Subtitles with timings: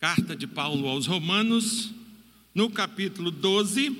[0.00, 1.92] Carta de Paulo aos Romanos,
[2.54, 3.94] no capítulo 12,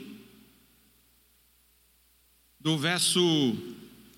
[2.58, 3.54] do verso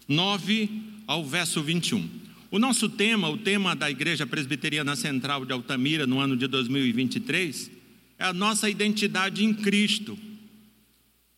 [0.07, 0.71] 9
[1.09, 2.09] ao verso 21.
[2.53, 7.69] O nosso tema, o tema da Igreja Presbiteriana Central de Altamira no ano de 2023,
[8.17, 10.17] é a nossa identidade em Cristo.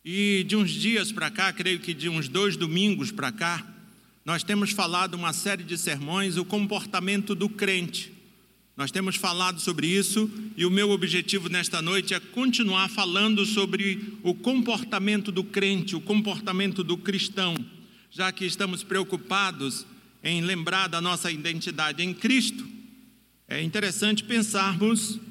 [0.05, 3.65] E de uns dias para cá, creio que de uns dois domingos para cá,
[4.23, 8.14] nós temos falado uma série de sermões, o comportamento do crente.
[8.77, 14.17] Nós temos falado sobre isso e o meu objetivo nesta noite é continuar falando sobre
[14.21, 17.55] o comportamento do crente, o comportamento do cristão,
[18.11, 19.85] já que estamos preocupados
[20.21, 22.67] em lembrar da nossa identidade em Cristo.
[23.47, 25.21] É interessante pensarmos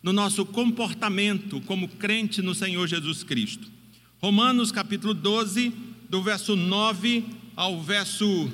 [0.00, 3.68] no nosso comportamento como crente no Senhor Jesus Cristo.
[4.20, 5.72] Romanos capítulo 12,
[6.08, 7.24] do verso 9
[7.56, 8.48] ao verso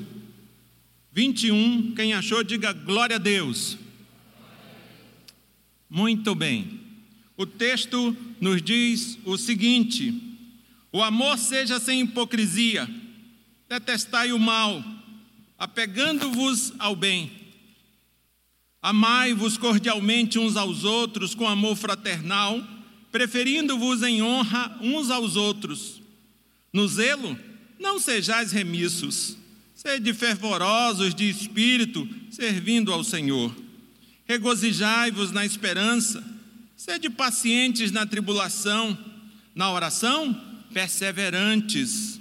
[1.12, 1.92] 21.
[1.94, 3.76] Quem achou, diga glória a Deus.
[5.88, 6.80] Muito bem.
[7.36, 10.12] O texto nos diz o seguinte:
[10.92, 12.88] O amor seja sem hipocrisia,
[13.68, 14.84] detestai o mal,
[15.58, 17.30] apegando-vos ao bem.
[18.82, 22.62] Amai-vos cordialmente uns aos outros com amor fraternal,
[23.10, 26.02] preferindo-vos em honra uns aos outros.
[26.72, 27.36] No zelo,
[27.78, 29.36] não sejais remissos,
[29.74, 33.67] sede fervorosos de espírito, servindo ao Senhor
[34.28, 36.22] regozijai-vos na esperança,
[36.76, 38.96] sede pacientes na tribulação,
[39.54, 40.38] na oração,
[40.72, 42.20] perseverantes.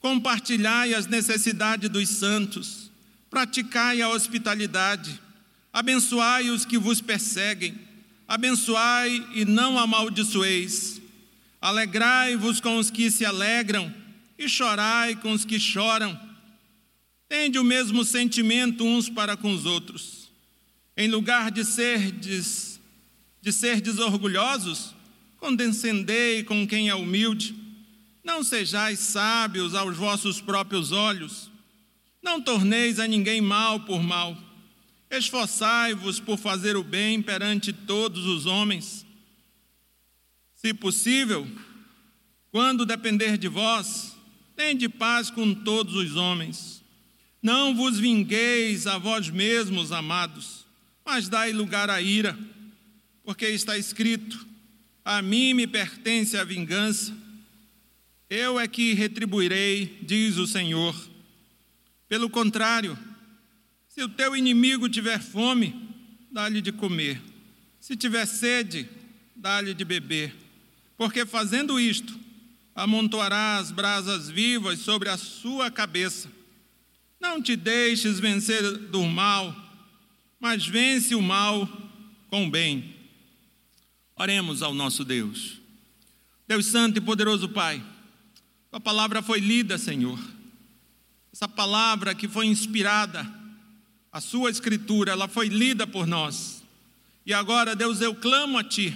[0.00, 2.90] Compartilhai as necessidades dos santos,
[3.30, 5.20] praticai a hospitalidade,
[5.72, 7.78] abençoai os que vos perseguem,
[8.26, 11.00] abençoai e não amaldiçoeis.
[11.60, 13.94] Alegrai-vos com os que se alegram
[14.36, 16.18] e chorai com os que choram.
[17.28, 20.23] Tende o mesmo sentimento uns para com os outros
[20.96, 22.80] em lugar de serdes,
[23.40, 24.94] de ser desorgulhosos,
[25.38, 27.54] condescendei com quem é humilde.
[28.22, 31.50] Não sejais sábios aos vossos próprios olhos.
[32.22, 34.36] Não torneis a ninguém mal por mal.
[35.10, 39.04] Esforçai-vos por fazer o bem perante todos os homens.
[40.54, 41.46] Se possível,
[42.50, 44.16] quando depender de vós,
[44.56, 46.82] tende paz com todos os homens.
[47.42, 50.63] Não vos vingueis a vós mesmos, amados
[51.04, 52.38] mas dai lugar à ira,
[53.22, 54.46] porque está escrito:
[55.04, 57.14] A mim me pertence a vingança,
[58.30, 60.94] eu é que retribuirei, diz o Senhor.
[62.08, 62.98] Pelo contrário,
[63.88, 65.74] se o teu inimigo tiver fome,
[66.30, 67.20] dá-lhe de comer,
[67.80, 68.88] se tiver sede,
[69.36, 70.34] dá-lhe de beber,
[70.96, 72.18] porque fazendo isto,
[72.74, 76.28] amontoará as brasas vivas sobre a sua cabeça.
[77.20, 79.54] Não te deixes vencer do mal,
[80.44, 81.66] mas vence o mal
[82.28, 82.94] com o bem.
[84.14, 85.58] Oremos ao nosso Deus.
[86.46, 87.82] Deus Santo e poderoso Pai,
[88.70, 90.20] Tua palavra foi lida, Senhor.
[91.32, 93.26] Essa palavra que foi inspirada,
[94.12, 96.62] a Sua Escritura, ela foi lida por nós.
[97.24, 98.94] E agora, Deus, eu clamo a Ti,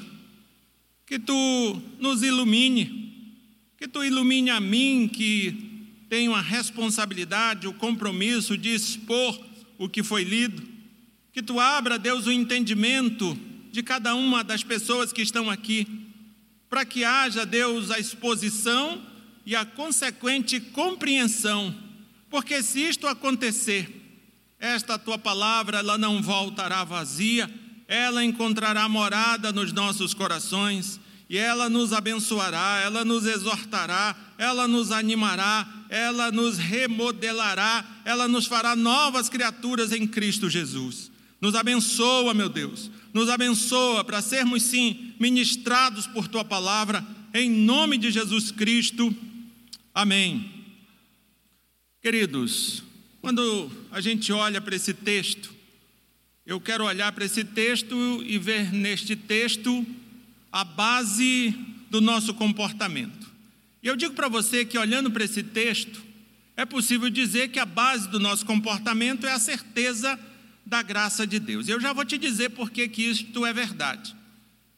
[1.07, 3.41] que Tu nos ilumine,
[3.79, 9.43] que Tu ilumine a mim, que tenho a responsabilidade, o compromisso de expor
[9.79, 10.77] o que foi lido
[11.33, 13.39] que tu abra, Deus, o entendimento
[13.71, 15.87] de cada uma das pessoas que estão aqui,
[16.69, 19.01] para que haja, Deus, a exposição
[19.47, 21.75] e a consequente compreensão,
[22.29, 23.89] porque se isto acontecer,
[24.59, 27.49] esta tua palavra ela não voltará vazia,
[27.87, 31.01] ela encontrará morada nos nossos corações
[31.31, 38.47] e ela nos abençoará, ela nos exortará, ela nos animará, ela nos remodelará, ela nos
[38.47, 41.11] fará novas criaturas em Cristo Jesus.
[41.41, 42.91] Nos abençoa, meu Deus.
[43.13, 49.15] Nos abençoa para sermos, sim, ministrados por tua palavra, em nome de Jesus Cristo.
[49.95, 50.51] Amém.
[52.03, 52.83] Queridos,
[53.21, 55.55] quando a gente olha para esse texto,
[56.47, 59.87] eu quero olhar para esse texto e ver neste texto
[60.51, 61.55] a base
[61.91, 63.29] do nosso comportamento.
[63.83, 66.03] E eu digo para você que olhando para esse texto,
[66.57, 70.19] é possível dizer que a base do nosso comportamento é a certeza
[70.69, 71.67] da graça de Deus.
[71.67, 74.15] Eu já vou te dizer por que isto é verdade.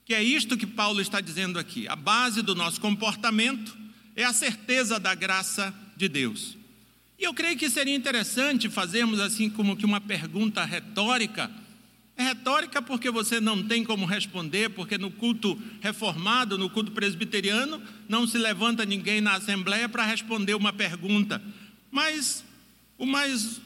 [0.04, 1.88] Que é isto que Paulo está dizendo aqui.
[1.88, 3.76] A base do nosso comportamento
[4.14, 6.56] é a certeza da graça de Deus.
[7.18, 11.50] E eu creio que seria interessante fazermos assim como que uma pergunta retórica.
[12.16, 17.82] É retórica porque você não tem como responder, porque no culto reformado, no culto presbiteriano,
[18.08, 21.42] não se levanta ninguém na assembleia para responder uma pergunta.
[21.90, 22.44] Mas
[22.96, 23.60] o mais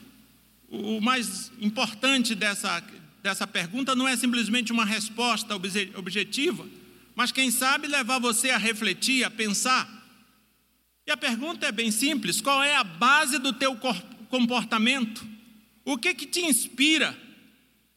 [0.75, 2.82] o mais importante dessa,
[3.23, 6.67] dessa pergunta não é simplesmente uma resposta objetiva,
[7.15, 9.88] mas quem sabe levar você a refletir, a pensar.
[11.06, 13.79] E a pergunta é bem simples: qual é a base do teu
[14.29, 15.26] comportamento?
[15.85, 17.17] O que que te inspira?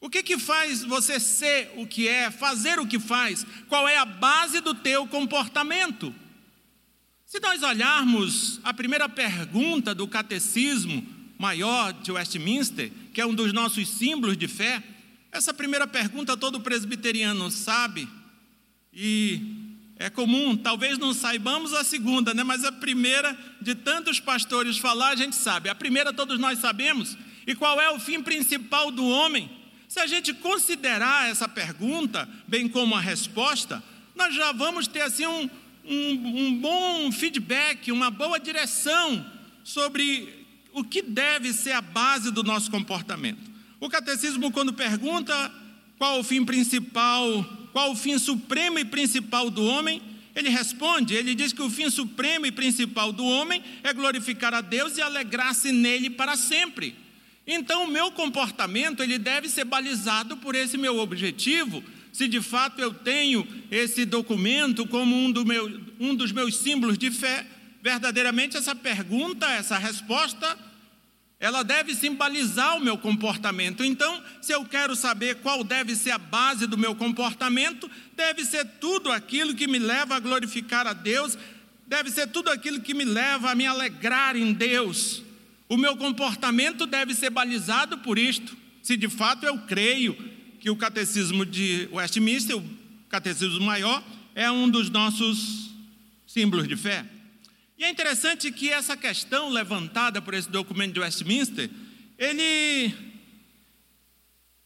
[0.00, 3.44] O que que faz você ser o que é, fazer o que faz?
[3.68, 6.14] Qual é a base do teu comportamento?
[7.26, 13.52] Se nós olharmos a primeira pergunta do catecismo maior de Westminster, que é um dos
[13.52, 14.82] nossos símbolos de fé,
[15.30, 18.08] essa primeira pergunta todo presbiteriano sabe,
[18.92, 19.40] e
[19.98, 22.42] é comum, talvez não saibamos a segunda, né?
[22.42, 25.68] mas a primeira de tantos pastores falar, a gente sabe.
[25.68, 27.16] A primeira todos nós sabemos.
[27.46, 29.50] E qual é o fim principal do homem?
[29.88, 33.82] Se a gente considerar essa pergunta, bem como a resposta,
[34.14, 35.50] nós já vamos ter assim um,
[35.84, 39.24] um, um bom feedback, uma boa direção
[39.64, 40.37] sobre
[40.78, 43.50] o que deve ser a base do nosso comportamento.
[43.80, 45.52] O catecismo, quando pergunta
[45.98, 50.00] qual o fim principal, qual o fim supremo e principal do homem,
[50.34, 54.60] ele responde, ele diz que o fim supremo e principal do homem é glorificar a
[54.60, 56.94] Deus e alegrar-se nele para sempre.
[57.46, 61.82] Então, o meu comportamento ele deve ser balizado por esse meu objetivo.
[62.12, 66.98] Se de fato eu tenho esse documento como um, do meu, um dos meus símbolos
[66.98, 67.46] de fé,
[67.82, 70.56] verdadeiramente essa pergunta, essa resposta,
[71.40, 73.84] ela deve simbolizar o meu comportamento.
[73.84, 78.64] Então, se eu quero saber qual deve ser a base do meu comportamento, deve ser
[78.80, 81.38] tudo aquilo que me leva a glorificar a Deus,
[81.86, 85.22] deve ser tudo aquilo que me leva a me alegrar em Deus.
[85.68, 88.56] O meu comportamento deve ser balizado por isto.
[88.82, 90.16] Se de fato eu creio
[90.58, 92.64] que o catecismo de Westminster, o
[93.08, 94.02] catecismo maior,
[94.34, 95.70] é um dos nossos
[96.26, 97.04] símbolos de fé.
[97.78, 101.70] E é interessante que essa questão levantada por esse documento de Westminster,
[102.18, 102.92] ele,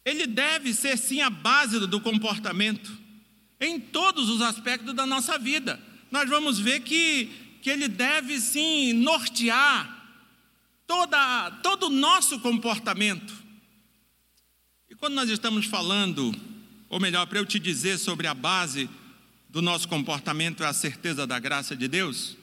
[0.03, 2.91] ele deve ser sim a base do comportamento
[3.61, 5.79] em todos os aspectos da nossa vida.
[6.11, 10.03] Nós vamos ver que, que ele deve sim nortear
[10.87, 13.35] toda, todo o nosso comportamento.
[14.89, 16.35] E quando nós estamos falando,
[16.89, 18.89] ou melhor, para eu te dizer sobre a base
[19.51, 22.39] do nosso comportamento é a certeza da graça de Deus,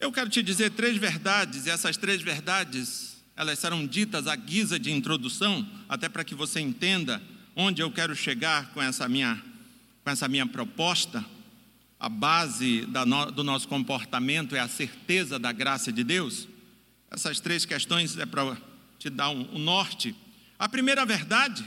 [0.00, 4.78] eu quero te dizer três verdades, e essas três verdades, elas serão ditas à guisa
[4.78, 7.22] de introdução, até para que você entenda
[7.54, 9.40] onde eu quero chegar com essa minha,
[10.02, 11.22] com essa minha proposta.
[11.98, 16.48] A base no, do nosso comportamento é a certeza da graça de Deus.
[17.10, 18.56] Essas três questões é para
[18.98, 20.14] te dar um, um norte.
[20.58, 21.62] A primeira verdade,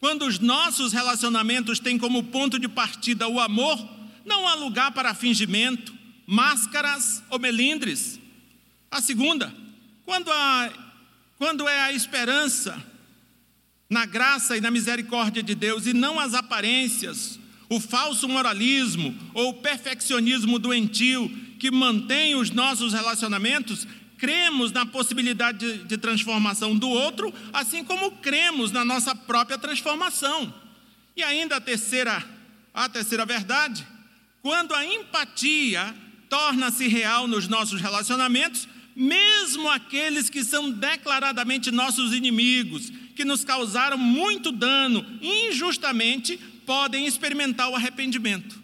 [0.00, 3.78] quando os nossos relacionamentos têm como ponto de partida o amor,
[4.24, 5.95] não há lugar para fingimento,
[6.26, 8.18] máscaras ou melindres.
[8.90, 9.54] A segunda,
[10.04, 10.70] quando, a,
[11.38, 12.82] quando é a esperança
[13.88, 17.38] na graça e na misericórdia de Deus e não as aparências,
[17.68, 21.28] o falso moralismo ou o perfeccionismo doentio
[21.58, 23.86] que mantém os nossos relacionamentos,
[24.18, 30.52] cremos na possibilidade de, de transformação do outro, assim como cremos na nossa própria transformação.
[31.16, 32.22] E ainda a terceira,
[32.74, 33.86] a terceira verdade,
[34.42, 35.94] quando a empatia
[36.28, 43.98] torna-se real nos nossos relacionamentos, mesmo aqueles que são declaradamente nossos inimigos, que nos causaram
[43.98, 48.62] muito dano injustamente, podem experimentar o arrependimento.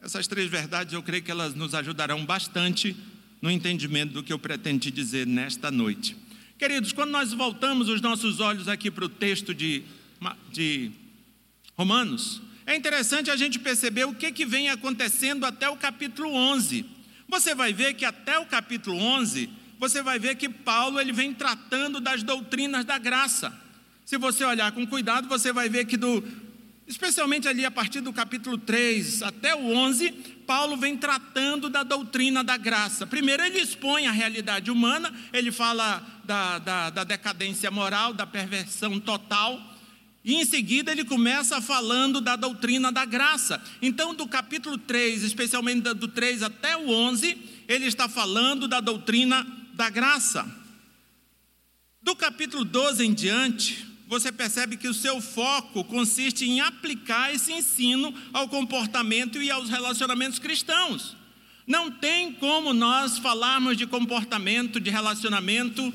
[0.00, 2.96] Essas três verdades eu creio que elas nos ajudarão bastante
[3.40, 6.16] no entendimento do que eu pretendo te dizer nesta noite.
[6.58, 9.84] Queridos, quando nós voltamos os nossos olhos aqui para o texto de,
[10.52, 10.90] de
[11.76, 16.84] Romanos, é interessante a gente perceber o que, que vem acontecendo até o capítulo 11.
[17.26, 19.48] Você vai ver que até o capítulo 11,
[19.78, 23.58] você vai ver que Paulo ele vem tratando das doutrinas da graça.
[24.04, 26.22] Se você olhar com cuidado, você vai ver que do,
[26.86, 30.10] especialmente ali a partir do capítulo 3 até o 11,
[30.46, 33.06] Paulo vem tratando da doutrina da graça.
[33.06, 39.00] Primeiro, ele expõe a realidade humana, ele fala da, da, da decadência moral, da perversão
[39.00, 39.58] total,
[40.24, 43.62] e em seguida ele começa falando da doutrina da graça.
[43.80, 49.46] Então, do capítulo 3, especialmente do 3 até o 11, ele está falando da doutrina
[49.74, 50.46] da graça.
[52.02, 57.52] Do capítulo 12 em diante, você percebe que o seu foco consiste em aplicar esse
[57.52, 61.16] ensino ao comportamento e aos relacionamentos cristãos.
[61.66, 65.92] Não tem como nós falarmos de comportamento, de relacionamento,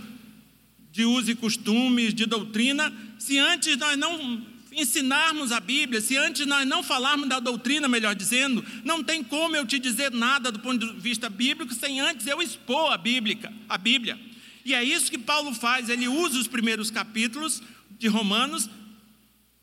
[0.91, 6.45] de uso e costumes, de doutrina, se antes nós não ensinarmos a Bíblia, se antes
[6.45, 10.59] nós não falarmos da doutrina, melhor dizendo, não tem como eu te dizer nada do
[10.59, 14.19] ponto de vista bíblico sem antes eu expor a Bíblia, a Bíblia.
[14.65, 17.63] E é isso que Paulo faz, ele usa os primeiros capítulos
[17.97, 18.69] de Romanos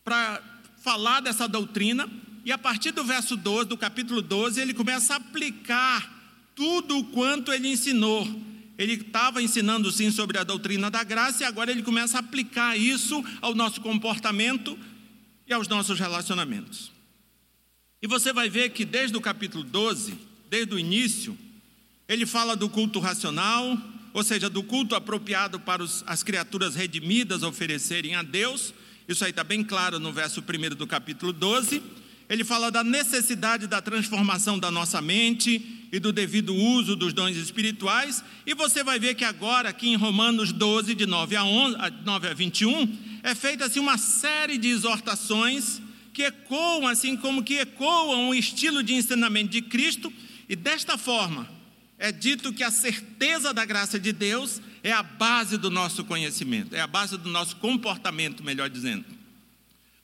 [0.03, 0.41] para
[0.83, 2.09] falar dessa doutrina,
[2.47, 6.11] e a partir do verso 12, do capítulo 12, ele começa a aplicar
[6.55, 8.27] tudo o quanto ele ensinou.
[8.81, 12.79] Ele estava ensinando sim sobre a doutrina da graça e agora ele começa a aplicar
[12.79, 14.79] isso ao nosso comportamento
[15.47, 16.91] e aos nossos relacionamentos.
[18.01, 20.15] E você vai ver que desde o capítulo 12,
[20.49, 21.37] desde o início,
[22.09, 23.77] ele fala do culto racional,
[24.15, 28.73] ou seja, do culto apropriado para os, as criaturas redimidas oferecerem a Deus.
[29.07, 31.83] Isso aí está bem claro no verso 1 do capítulo 12.
[32.31, 37.37] Ele fala da necessidade da transformação da nossa mente e do devido uso dos dons
[37.37, 38.23] espirituais.
[38.47, 42.29] E você vai ver que agora, aqui em Romanos 12, de 9 a, 11, 9
[42.29, 45.83] a 21, é feita assim, uma série de exortações
[46.13, 50.13] que ecoam, assim como que ecoam o estilo de ensinamento de Cristo,
[50.49, 51.49] e desta forma
[51.99, 56.77] é dito que a certeza da graça de Deus é a base do nosso conhecimento,
[56.77, 59.20] é a base do nosso comportamento, melhor dizendo.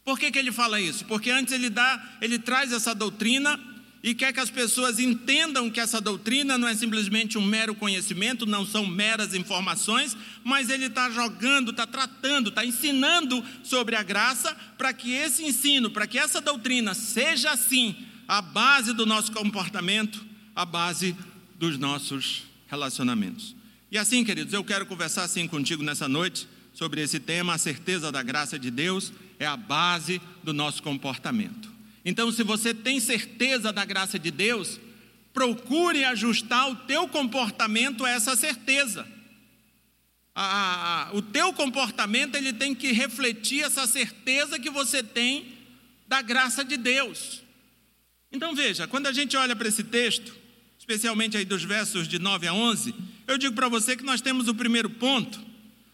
[0.07, 1.05] Por que, que ele fala isso?
[1.05, 3.59] Porque antes ele dá, ele traz essa doutrina
[4.05, 8.47] e quer que as pessoas entendam que essa doutrina não é simplesmente um mero conhecimento,
[8.47, 14.57] não são meras informações, mas ele está jogando, está tratando, está ensinando sobre a graça,
[14.79, 17.97] para que esse ensino, para que essa doutrina seja assim,
[18.29, 21.17] a base do nosso comportamento, a base
[21.59, 23.57] dos nossos relacionamentos.
[23.91, 28.13] E assim, queridos, eu quero conversar assim contigo nessa noite sobre esse tema, a certeza
[28.13, 31.71] da graça de Deus é a base do nosso comportamento.
[32.05, 34.79] Então, se você tem certeza da graça de Deus,
[35.33, 39.07] procure ajustar o teu comportamento a essa certeza.
[41.13, 45.59] o teu comportamento ele tem que refletir essa certeza que você tem
[46.07, 47.43] da graça de Deus.
[48.31, 50.35] Então veja, quando a gente olha para esse texto,
[50.79, 52.95] especialmente aí dos versos de 9 a 11,
[53.27, 55.41] eu digo para você que nós temos o primeiro ponto.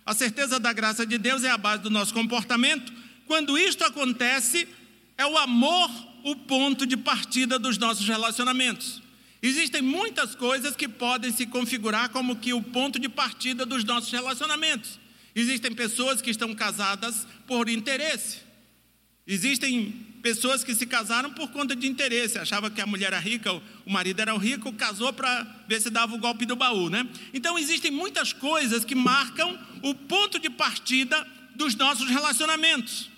[0.05, 2.93] A certeza da graça de Deus é a base do nosso comportamento.
[3.27, 4.69] Quando isto acontece,
[5.17, 5.91] é o amor
[6.25, 9.03] o ponto de partida dos nossos relacionamentos.
[9.43, 14.13] Existem muitas coisas que podem se configurar como que o ponto de partida dos nossos
[14.13, 15.01] relacionamentos.
[15.35, 18.39] Existem pessoas que estão casadas por interesse.
[19.27, 19.91] Existem
[20.23, 23.91] pessoas que se casaram por conta de interesse, achava que a mulher era rica, o
[23.91, 27.09] marido era rico, casou para ver se dava o golpe do baú, né?
[27.35, 31.27] Então existem muitas coisas que marcam o ponto de partida
[31.57, 33.12] dos nossos relacionamentos.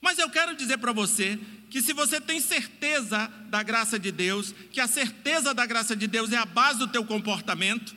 [0.00, 1.38] Mas eu quero dizer para você
[1.70, 6.06] que se você tem certeza da graça de Deus, que a certeza da graça de
[6.06, 7.94] Deus é a base do teu comportamento,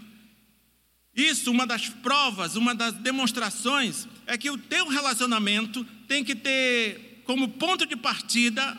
[1.16, 7.22] isso, uma das provas, uma das demonstrações, é que o teu relacionamento tem que ter
[7.26, 8.78] como ponto de partida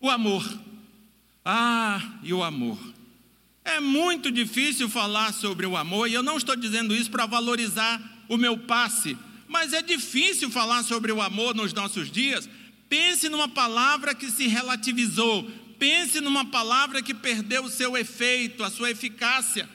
[0.00, 0.44] o amor.
[1.44, 2.78] Ah, e o amor.
[3.64, 8.00] É muito difícil falar sobre o amor, e eu não estou dizendo isso para valorizar
[8.28, 9.16] o meu passe,
[9.52, 12.48] mas é difícil falar sobre o amor nos nossos dias.
[12.88, 18.70] Pense numa palavra que se relativizou, pense numa palavra que perdeu o seu efeito, a
[18.70, 19.68] sua eficácia.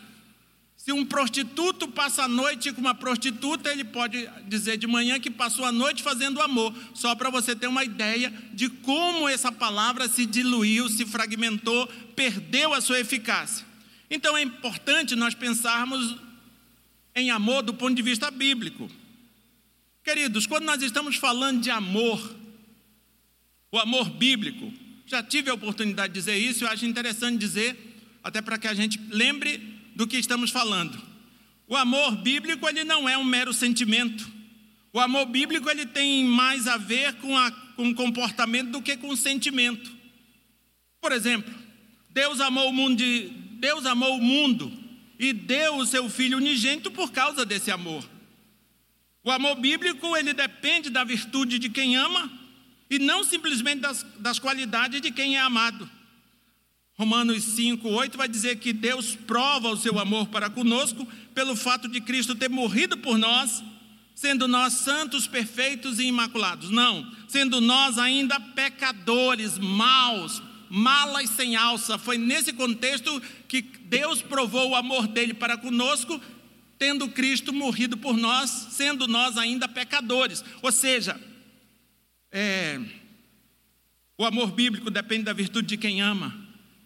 [0.76, 5.30] Se um prostituto passa a noite com uma prostituta, ele pode dizer de manhã que
[5.30, 10.08] passou a noite fazendo amor, só para você ter uma ideia de como essa palavra
[10.08, 13.66] se diluiu, se fragmentou, perdeu a sua eficácia.
[14.10, 16.16] Então é importante nós pensarmos
[17.14, 18.90] em amor do ponto de vista bíblico.
[20.08, 22.34] Queridos, quando nós estamos falando de amor,
[23.70, 24.72] o amor bíblico,
[25.06, 27.76] já tive a oportunidade de dizer isso, eu acho interessante dizer,
[28.24, 29.58] até para que a gente lembre
[29.98, 30.98] do que estamos falando.
[31.68, 34.26] O amor bíblico ele não é um mero sentimento.
[34.94, 39.14] O amor bíblico ele tem mais a ver com, a, com comportamento do que com
[39.14, 39.92] sentimento.
[41.02, 41.54] Por exemplo,
[42.12, 43.28] Deus amou o mundo, de,
[43.60, 44.72] Deus amou o mundo
[45.20, 48.16] e deu o seu filho unigênito por causa desse amor.
[49.28, 52.32] O amor bíblico ele depende da virtude de quem ama
[52.90, 55.90] e não simplesmente das, das qualidades de quem é amado.
[56.94, 61.06] Romanos 5, 8 vai dizer que Deus prova o seu amor para conosco
[61.36, 63.62] pelo fato de Cristo ter morrido por nós,
[64.16, 66.70] sendo nós santos, perfeitos e imaculados.
[66.70, 71.98] Não, sendo nós ainda pecadores, maus, malas sem alça.
[71.98, 76.18] Foi nesse contexto que Deus provou o amor dele para conosco,
[76.78, 80.44] tendo Cristo morrido por nós, sendo nós ainda pecadores.
[80.62, 81.20] Ou seja,
[82.32, 82.80] é,
[84.18, 86.36] o amor bíblico depende da virtude de quem ama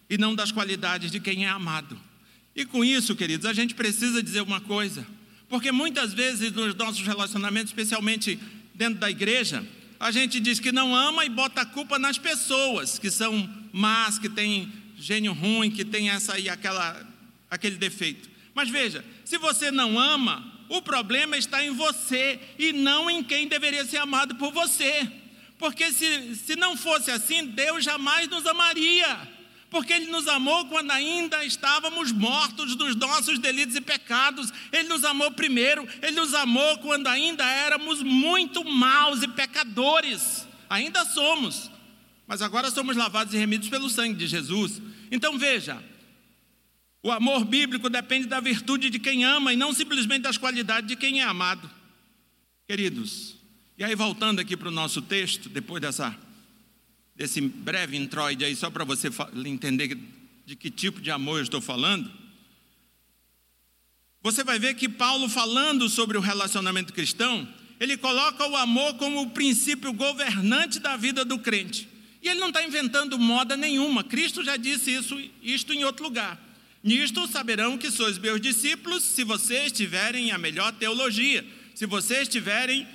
[0.08, 1.98] e não das qualidades de quem é amado.
[2.54, 5.06] E com isso, queridos, a gente precisa dizer uma coisa,
[5.48, 8.38] porque muitas vezes nos nossos relacionamentos, especialmente
[8.74, 9.66] dentro da igreja,
[9.98, 14.18] a gente diz que não ama e bota a culpa nas pessoas que são más,
[14.18, 17.08] que têm gênio ruim, que tem essa e aquela
[17.50, 18.31] aquele defeito.
[18.54, 23.48] Mas veja, se você não ama, o problema está em você e não em quem
[23.48, 25.10] deveria ser amado por você.
[25.58, 29.30] Porque se, se não fosse assim, Deus jamais nos amaria.
[29.70, 34.52] Porque Ele nos amou quando ainda estávamos mortos dos nossos delitos e pecados.
[34.70, 40.46] Ele nos amou primeiro, Ele nos amou quando ainda éramos muito maus e pecadores.
[40.68, 41.70] Ainda somos,
[42.26, 44.80] mas agora somos lavados e remidos pelo sangue de Jesus.
[45.10, 45.82] Então veja,
[47.02, 50.96] o amor bíblico depende da virtude de quem ama e não simplesmente das qualidades de
[50.96, 51.68] quem é amado.
[52.68, 53.36] Queridos,
[53.76, 56.16] e aí, voltando aqui para o nosso texto, depois dessa,
[57.16, 59.08] desse breve introide aí, só para você
[59.44, 59.98] entender
[60.44, 62.10] de que tipo de amor eu estou falando.
[64.22, 67.48] Você vai ver que Paulo, falando sobre o relacionamento cristão,
[67.80, 71.88] ele coloca o amor como o princípio governante da vida do crente.
[72.22, 74.04] E ele não está inventando moda nenhuma.
[74.04, 76.40] Cristo já disse isso, isto em outro lugar.
[76.82, 82.86] Nisto saberão que sois meus discípulos se vocês tiverem a melhor teologia, se vocês tiverem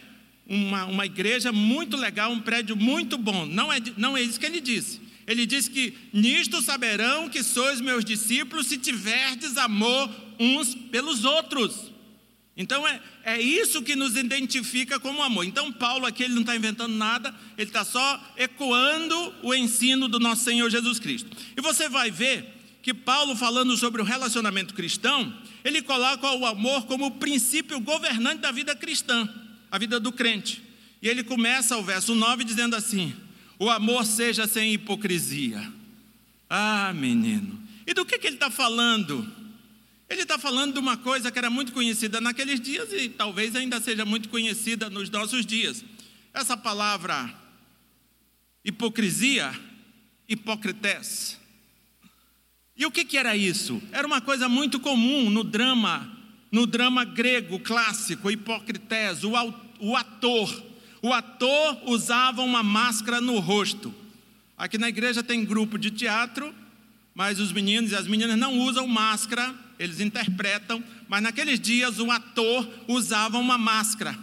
[0.46, 3.46] uma, uma igreja muito legal, um prédio muito bom.
[3.46, 5.02] Não é, não é isso que ele disse.
[5.26, 11.92] Ele disse que nisto saberão que sois meus discípulos se tiverdes amor uns pelos outros.
[12.56, 15.46] Então é, é isso que nos identifica como amor.
[15.46, 20.20] Então Paulo aqui ele não está inventando nada, ele está só ecoando o ensino do
[20.20, 21.30] nosso Senhor Jesus Cristo.
[21.56, 22.57] E você vai ver
[22.88, 28.40] que Paulo falando sobre o relacionamento cristão, ele coloca o amor como o princípio governante
[28.40, 29.28] da vida cristã
[29.70, 30.64] a vida do crente.
[31.02, 33.14] E ele começa o verso 9 dizendo assim:
[33.60, 35.70] O amor seja sem hipocrisia.
[36.50, 37.62] Ah, menino.
[37.86, 39.30] E do que, que ele está falando?
[40.10, 43.82] Ele está falando de uma coisa que era muito conhecida naqueles dias e talvez ainda
[43.82, 45.84] seja muito conhecida nos nossos dias.
[46.34, 47.38] Essa palavra
[48.64, 49.54] hipocrisia,
[50.30, 51.38] hipocrites.
[52.78, 53.82] E o que, que era isso?
[53.92, 56.18] Era uma coisa muito comum no drama
[56.52, 59.32] no drama grego clássico, Hipocrites, o,
[59.80, 60.64] o ator.
[61.02, 63.94] O ator usava uma máscara no rosto.
[64.58, 66.54] Aqui na igreja tem grupo de teatro,
[67.14, 72.10] mas os meninos e as meninas não usam máscara, eles interpretam, mas naqueles dias o
[72.10, 74.18] ator usava uma máscara.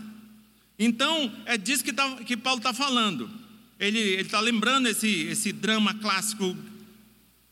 [0.77, 3.31] Então, é disso que, tá, que Paulo está falando.
[3.79, 6.57] Ele está lembrando esse, esse drama clássico,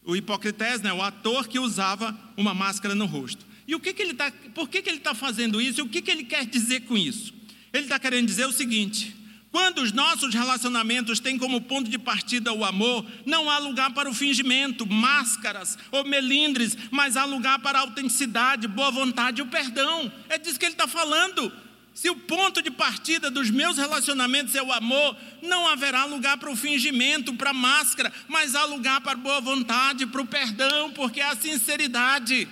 [0.04, 3.46] o Hipocrites, né, o ator que usava uma máscara no rosto.
[3.66, 5.88] E o que, que ele está, por que, que ele está fazendo isso e o
[5.88, 7.32] que, que ele quer dizer com isso?
[7.72, 9.16] Ele está querendo dizer o seguinte:
[9.52, 14.10] quando os nossos relacionamentos têm como ponto de partida o amor, não há lugar para
[14.10, 19.46] o fingimento, máscaras ou melindres, mas há lugar para a autenticidade, boa vontade e o
[19.46, 20.10] perdão.
[20.28, 21.52] É disso que ele está falando.
[21.94, 26.50] Se o ponto de partida dos meus relacionamentos é o amor, não haverá lugar para
[26.50, 30.90] o fingimento, para a máscara, mas há lugar para a boa vontade, para o perdão,
[30.92, 32.48] porque a sinceridade.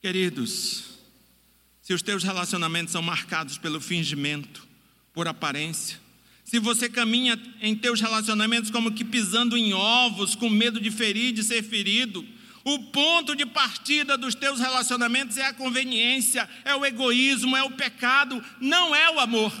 [0.00, 0.84] Queridos,
[1.82, 4.66] se os teus relacionamentos são marcados pelo fingimento,
[5.12, 5.98] por aparência,
[6.44, 11.32] se você caminha em teus relacionamentos como que pisando em ovos, com medo de ferir,
[11.32, 12.24] de ser ferido,
[12.64, 17.70] o ponto de partida dos teus relacionamentos é a conveniência, é o egoísmo, é o
[17.70, 19.52] pecado, não é o amor.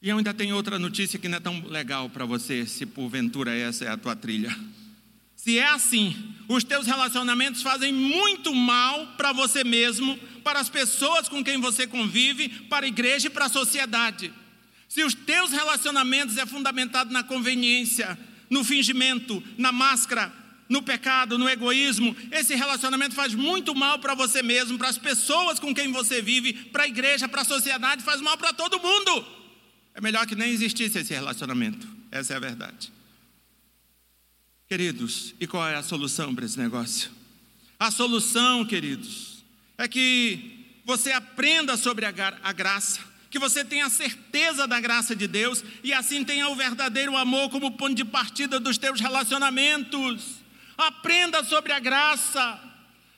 [0.00, 3.56] E eu ainda tenho outra notícia que não é tão legal para você, se porventura
[3.56, 4.54] essa é a tua trilha.
[5.34, 11.28] Se é assim, os teus relacionamentos fazem muito mal para você mesmo, para as pessoas
[11.28, 14.32] com quem você convive, para a igreja e para a sociedade.
[14.88, 18.18] Se os teus relacionamentos é fundamentado na conveniência,
[18.50, 20.32] no fingimento, na máscara,
[20.68, 25.58] no pecado, no egoísmo, esse relacionamento faz muito mal para você mesmo, para as pessoas
[25.58, 29.26] com quem você vive, para a igreja, para a sociedade, faz mal para todo mundo.
[29.94, 31.88] É melhor que nem existisse esse relacionamento.
[32.10, 32.92] Essa é a verdade.
[34.68, 37.10] Queridos, e qual é a solução para esse negócio?
[37.78, 39.42] A solução, queridos,
[39.78, 43.00] é que você aprenda sobre a, a graça,
[43.30, 47.70] que você tenha certeza da graça de Deus e assim tenha o verdadeiro amor como
[47.70, 50.37] ponto de partida dos teus relacionamentos.
[50.78, 52.60] Aprenda sobre a graça.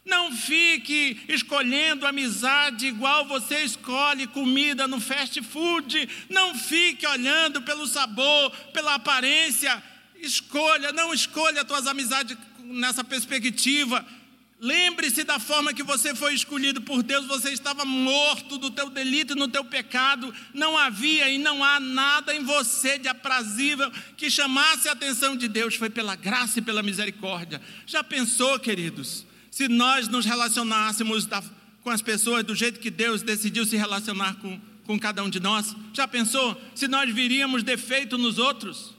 [0.03, 6.09] Não fique escolhendo amizade igual você escolhe comida no fast food.
[6.31, 9.83] Não fique olhando pelo sabor, pela aparência.
[10.17, 14.05] Escolha, não escolha as tuas amizades nessa perspectiva.
[14.61, 19.33] Lembre-se da forma que você foi escolhido por Deus, você estava morto do teu delito
[19.33, 24.31] e no teu pecado, não havia e não há nada em você de aprazível que
[24.31, 27.59] chamasse a atenção de Deus, foi pela graça e pela misericórdia.
[27.87, 31.43] Já pensou, queridos, se nós nos relacionássemos da,
[31.83, 35.41] com as pessoas do jeito que Deus decidiu se relacionar com, com cada um de
[35.41, 35.75] nós?
[35.95, 38.95] Já pensou se nós viríamos defeito nos outros?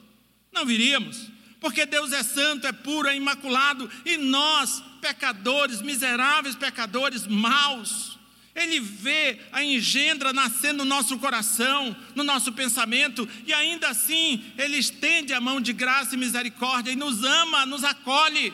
[0.51, 1.29] Não viríamos,
[1.61, 8.17] porque Deus é santo, é puro, é imaculado, e nós, pecadores, miseráveis pecadores, maus,
[8.55, 14.77] Ele vê a engendra nascendo no nosso coração, no nosso pensamento, e ainda assim Ele
[14.77, 18.51] estende a mão de graça e misericórdia e nos ama, nos acolhe.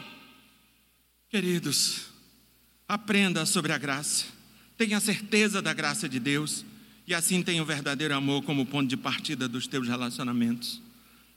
[1.29, 2.07] Queridos,
[2.89, 4.25] aprenda sobre a graça,
[4.77, 6.65] tenha certeza da graça de Deus,
[7.07, 10.81] e assim tenha o verdadeiro amor como ponto de partida dos teus relacionamentos.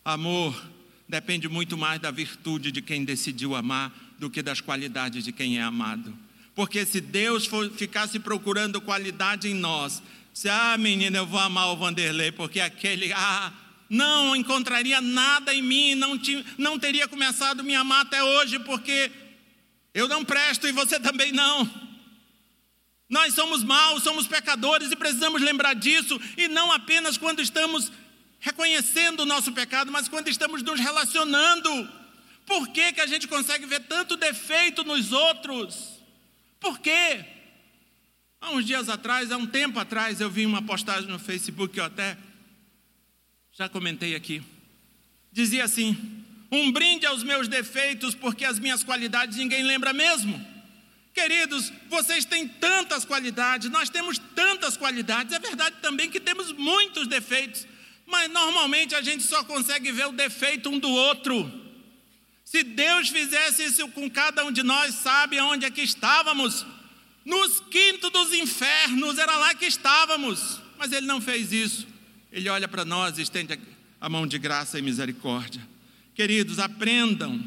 [0.05, 0.80] Amor
[1.11, 5.59] depende muito mais da virtude de quem decidiu amar do que das qualidades de quem
[5.59, 6.16] é amado.
[6.55, 11.68] Porque se Deus for, ficasse procurando qualidade em nós, se, ah, menina, eu vou amar
[11.68, 13.53] o Vanderlei, porque aquele, ah,
[13.88, 18.61] não encontraria nada em mim, não, te, não teria começado a me amar até hoje,
[18.61, 19.11] porque
[19.92, 21.68] eu não presto e você também não.
[23.09, 27.90] Nós somos maus, somos pecadores e precisamos lembrar disso, e não apenas quando estamos
[28.40, 32.00] reconhecendo o nosso pecado, mas quando estamos nos relacionando.
[32.46, 36.00] Por que, que a gente consegue ver tanto defeito nos outros?
[36.59, 37.24] Por quê?
[38.40, 41.85] Há uns dias atrás, há um tempo atrás, eu vi uma postagem no Facebook eu
[41.85, 42.16] até
[43.53, 44.42] já comentei aqui.
[45.31, 50.44] Dizia assim: um brinde aos meus defeitos, porque as minhas qualidades ninguém lembra mesmo.
[51.12, 57.07] Queridos, vocês têm tantas qualidades, nós temos tantas qualidades, é verdade também que temos muitos
[57.07, 57.66] defeitos,
[58.11, 61.51] mas normalmente a gente só consegue ver o defeito um do outro.
[62.44, 66.66] Se Deus fizesse isso com cada um de nós, sabe onde é que estávamos?
[67.25, 70.61] Nos quintos dos infernos, era lá que estávamos.
[70.77, 71.87] Mas Ele não fez isso.
[72.33, 73.59] Ele olha para nós e estende
[74.01, 75.66] a mão de graça e misericórdia.
[76.14, 77.42] Queridos, aprendam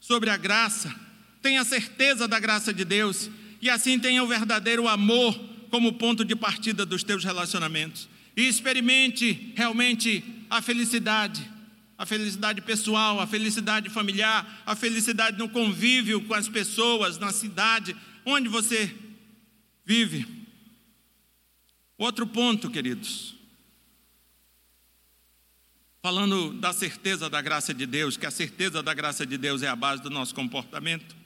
[0.00, 0.94] sobre a graça,
[1.40, 5.38] tenha certeza da graça de Deus e assim tenha o verdadeiro amor
[5.70, 8.08] como ponto de partida dos teus relacionamentos.
[8.38, 11.58] E experimente realmente a felicidade
[11.98, 17.96] a felicidade pessoal, a felicidade familiar, a felicidade no convívio com as pessoas, na cidade,
[18.24, 18.94] onde você
[19.84, 20.24] vive.
[21.98, 23.34] Outro ponto, queridos.
[26.00, 29.68] Falando da certeza da graça de Deus, que a certeza da graça de Deus é
[29.68, 31.16] a base do nosso comportamento.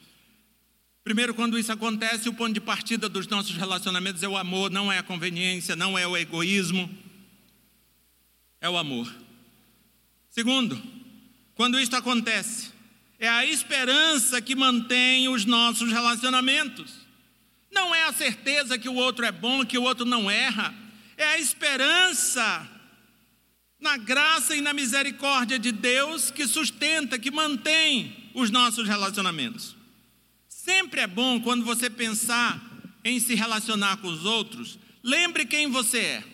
[1.04, 4.90] Primeiro, quando isso acontece, o ponto de partida dos nossos relacionamentos é o amor, não
[4.90, 6.88] é a conveniência, não é o egoísmo,
[8.62, 9.12] é o amor.
[10.30, 10.80] Segundo,
[11.54, 12.70] quando isto acontece,
[13.18, 16.92] é a esperança que mantém os nossos relacionamentos.
[17.70, 20.72] Não é a certeza que o outro é bom, que o outro não erra.
[21.16, 22.68] É a esperança
[23.80, 29.74] na graça e na misericórdia de Deus que sustenta, que mantém os nossos relacionamentos.
[30.48, 32.62] Sempre é bom quando você pensar
[33.04, 36.24] em se relacionar com os outros, lembre quem você é.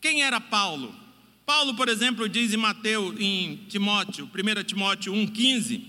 [0.00, 1.05] Quem era Paulo?
[1.46, 5.80] Paulo, por exemplo, diz em Mateus, em Timóteo, 1 Timóteo 1,15,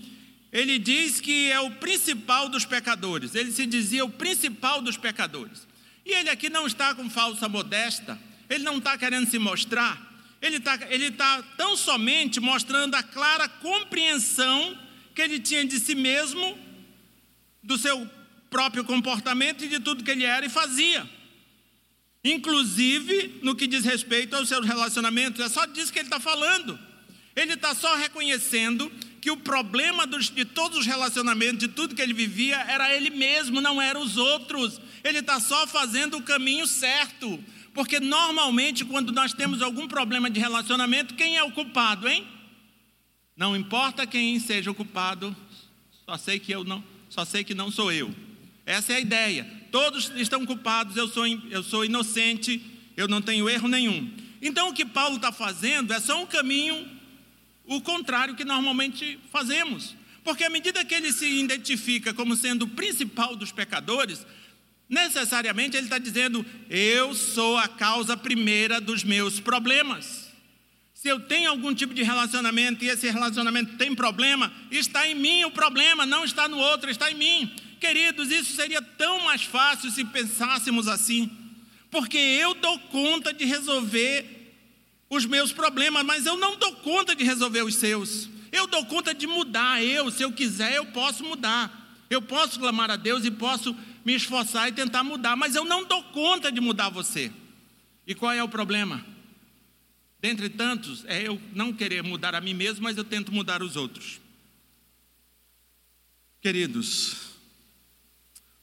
[0.52, 5.66] ele diz que é o principal dos pecadores, ele se dizia o principal dos pecadores.
[6.06, 8.16] E ele aqui não está com falsa modesta,
[8.48, 10.00] ele não está querendo se mostrar,
[10.40, 14.78] ele está ele tá tão somente mostrando a clara compreensão
[15.12, 16.56] que ele tinha de si mesmo,
[17.64, 18.08] do seu
[18.48, 21.17] próprio comportamento e de tudo que ele era e fazia
[22.24, 25.40] inclusive no que diz respeito aos seus relacionamentos.
[25.40, 26.78] É só disso que ele está falando.
[27.36, 32.02] Ele está só reconhecendo que o problema dos, de todos os relacionamentos, de tudo que
[32.02, 34.80] ele vivia, era ele mesmo, não eram os outros.
[35.04, 37.42] Ele está só fazendo o caminho certo.
[37.72, 42.26] Porque normalmente, quando nós temos algum problema de relacionamento, quem é o culpado, hein?
[43.36, 45.36] Não importa quem seja o culpado,
[46.04, 48.12] só sei que eu não, só sei que não sou eu.
[48.66, 52.60] Essa é a ideia todos estão culpados, eu sou, eu sou inocente,
[52.96, 54.10] eu não tenho erro nenhum.
[54.40, 56.86] Então o que Paulo está fazendo é só um caminho,
[57.66, 59.94] o contrário que normalmente fazemos.
[60.24, 64.26] Porque à medida que ele se identifica como sendo o principal dos pecadores,
[64.88, 70.28] necessariamente ele está dizendo: eu sou a causa primeira dos meus problemas.
[70.94, 75.44] Se eu tenho algum tipo de relacionamento e esse relacionamento tem problema, está em mim
[75.44, 77.54] o problema, não está no outro, está em mim.
[77.78, 81.30] Queridos, isso seria tão mais fácil se pensássemos assim,
[81.90, 84.38] porque eu dou conta de resolver
[85.08, 88.28] os meus problemas, mas eu não dou conta de resolver os seus.
[88.50, 91.74] Eu dou conta de mudar, eu, se eu quiser, eu posso mudar.
[92.10, 95.84] Eu posso clamar a Deus e posso me esforçar e tentar mudar, mas eu não
[95.84, 97.30] dou conta de mudar você.
[98.06, 99.04] E qual é o problema?
[100.20, 103.76] Dentre tantos, é eu não querer mudar a mim mesmo, mas eu tento mudar os
[103.76, 104.20] outros.
[106.40, 107.27] Queridos,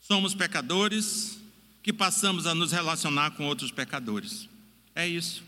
[0.07, 1.39] Somos pecadores
[1.81, 4.47] que passamos a nos relacionar com outros pecadores.
[4.93, 5.43] É isso.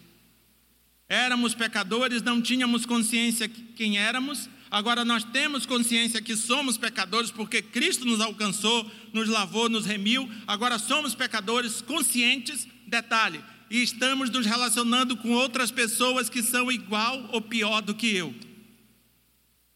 [1.08, 7.32] Éramos pecadores, não tínhamos consciência de quem éramos, Agora nós temos consciência que somos pecadores
[7.32, 10.30] porque Cristo nos alcançou, nos lavou, nos remiu.
[10.46, 17.30] Agora somos pecadores conscientes, detalhe, e estamos nos relacionando com outras pessoas que são igual
[17.32, 18.36] ou pior do que eu.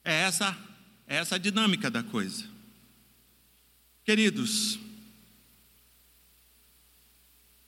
[0.03, 0.57] É essa,
[1.07, 2.50] é essa a dinâmica da coisa.
[4.03, 4.79] Queridos,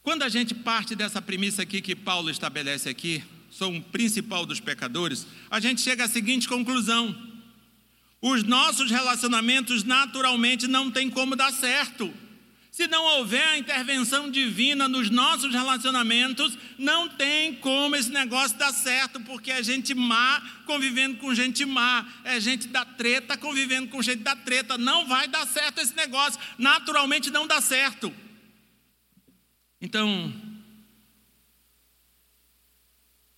[0.02, 4.60] quando a gente parte dessa premissa aqui que Paulo estabelece aqui, sou um principal dos
[4.60, 7.16] pecadores, a gente chega à seguinte conclusão:
[8.20, 12.12] os nossos relacionamentos naturalmente não têm como dar certo.
[12.74, 18.74] Se não houver a intervenção divina nos nossos relacionamentos, não tem como esse negócio dar
[18.74, 24.02] certo, porque é gente má convivendo com gente má, é gente da treta convivendo com
[24.02, 24.76] gente da treta.
[24.76, 28.12] Não vai dar certo esse negócio, naturalmente não dá certo.
[29.80, 30.34] Então,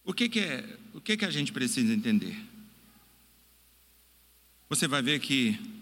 [0.02, 2.40] o que, que é, o que, que a gente precisa entender?
[4.70, 5.75] Você vai ver que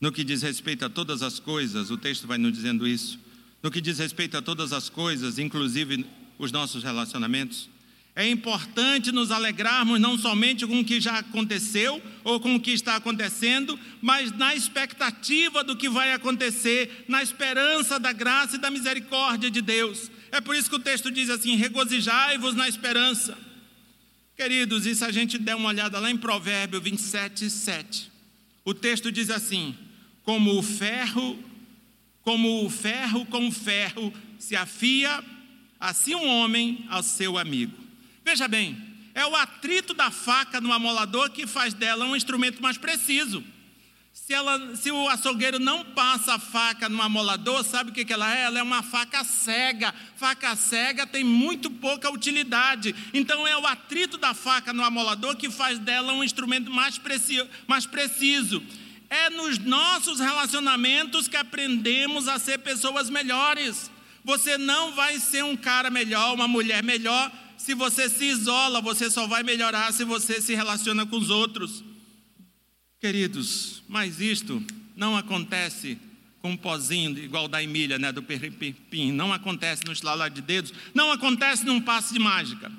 [0.00, 3.18] no que diz respeito a todas as coisas, o texto vai nos dizendo isso.
[3.62, 6.06] No que diz respeito a todas as coisas, inclusive
[6.38, 7.68] os nossos relacionamentos,
[8.16, 12.72] é importante nos alegrarmos não somente com o que já aconteceu ou com o que
[12.72, 18.70] está acontecendo, mas na expectativa do que vai acontecer, na esperança da graça e da
[18.70, 20.10] misericórdia de Deus.
[20.32, 23.38] É por isso que o texto diz assim: regozijai-vos na esperança.
[24.36, 28.10] Queridos, e se a gente der uma olhada lá em Provérbio 27, 7,
[28.64, 29.76] o texto diz assim:
[30.30, 31.36] como o ferro,
[32.22, 35.24] como o ferro com ferro se afia,
[35.80, 37.76] assim um homem ao seu amigo.
[38.24, 38.80] Veja bem,
[39.12, 43.42] é o atrito da faca no amolador que faz dela um instrumento mais preciso.
[44.12, 48.12] Se, ela, se o açougueiro não passa a faca no amolador, sabe o que, que
[48.12, 48.42] ela é?
[48.42, 49.92] Ela é uma faca cega.
[50.14, 52.94] Faca cega tem muito pouca utilidade.
[53.12, 57.44] Então é o atrito da faca no amolador que faz dela um instrumento mais, preci,
[57.66, 58.62] mais preciso.
[59.10, 63.90] É nos nossos relacionamentos que aprendemos a ser pessoas melhores.
[64.24, 69.10] Você não vai ser um cara melhor, uma mulher melhor, se você se isola, você
[69.10, 71.84] só vai melhorar se você se relaciona com os outros.
[72.98, 74.64] Queridos, mas isto
[74.96, 75.98] não acontece
[76.40, 80.72] com um pozinho igual da Emília, né, do Perpim, não acontece no estalar de dedos,
[80.94, 82.72] não acontece num passe de mágica.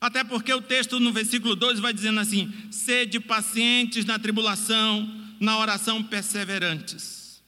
[0.00, 5.58] Até porque o texto no versículo 2 vai dizendo assim: sede pacientes na tribulação, na
[5.58, 7.42] oração perseverantes.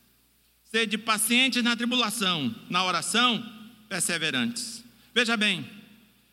[0.65, 3.45] Sede pacientes na tribulação, na oração
[3.89, 4.85] perseverantes.
[5.15, 5.69] Veja bem,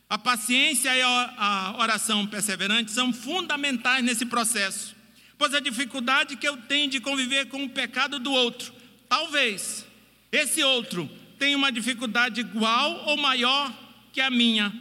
[0.10, 4.96] a paciência e a oração perseverante são fundamentais nesse processo.
[5.38, 8.74] Pois a dificuldade que eu tenho de conviver com o pecado do outro,
[9.10, 9.86] talvez
[10.32, 13.74] esse outro tenha uma dificuldade igual ou maior
[14.13, 14.74] que a minha.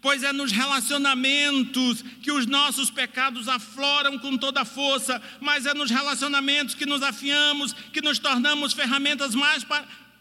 [0.00, 5.74] Pois é nos relacionamentos que os nossos pecados afloram com toda a força, mas é
[5.74, 9.66] nos relacionamentos que nos afiamos, que nos tornamos ferramentas mais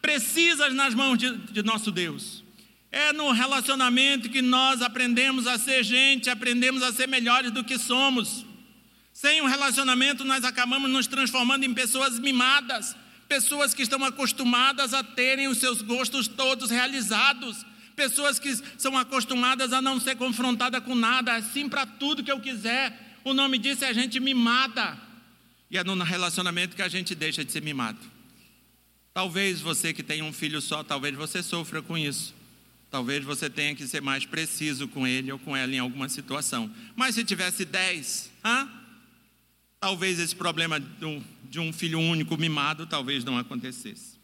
[0.01, 2.43] precisas nas mãos de, de nosso Deus.
[2.91, 7.77] É no relacionamento que nós aprendemos a ser gente, aprendemos a ser melhores do que
[7.77, 8.45] somos.
[9.13, 12.95] Sem um relacionamento, nós acabamos nos transformando em pessoas mimadas,
[13.27, 17.65] pessoas que estão acostumadas a terem os seus gostos todos realizados,
[17.97, 22.39] pessoas que são acostumadas a não ser confrontada com nada, assim para tudo que eu
[22.39, 23.17] quiser.
[23.23, 24.97] O nome disso é a gente mimada.
[25.69, 27.99] E é no relacionamento que a gente deixa de ser mimado.
[29.13, 32.35] Talvez você que tem um filho só, talvez você sofra com isso.
[32.91, 36.71] Talvez você tenha que ser mais preciso com ele ou com ela em alguma situação.
[36.95, 38.69] Mas se tivesse dez, hã?
[39.79, 44.16] talvez esse problema de um filho único mimado talvez não acontecesse.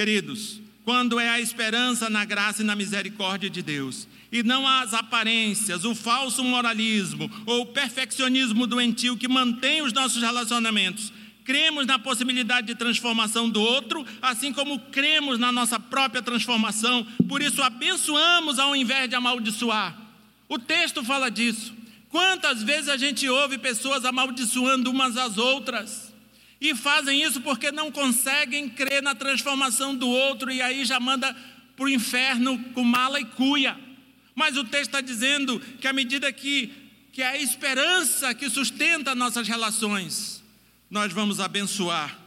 [0.00, 4.94] Queridos, quando é a esperança na graça e na misericórdia de Deus, e não as
[4.94, 11.12] aparências, o falso moralismo ou o perfeccionismo doentio que mantém os nossos relacionamentos,
[11.44, 17.42] cremos na possibilidade de transformação do outro, assim como cremos na nossa própria transformação, por
[17.42, 19.94] isso abençoamos ao invés de amaldiçoar.
[20.48, 21.74] O texto fala disso.
[22.08, 26.09] Quantas vezes a gente ouve pessoas amaldiçoando umas às outras?
[26.60, 31.34] E fazem isso porque não conseguem crer na transformação do outro e aí já manda
[31.74, 33.78] para o inferno com mala e cuia.
[34.34, 36.72] Mas o texto está dizendo que à medida que,
[37.12, 40.42] que é a esperança que sustenta nossas relações,
[40.90, 42.18] nós vamos abençoar,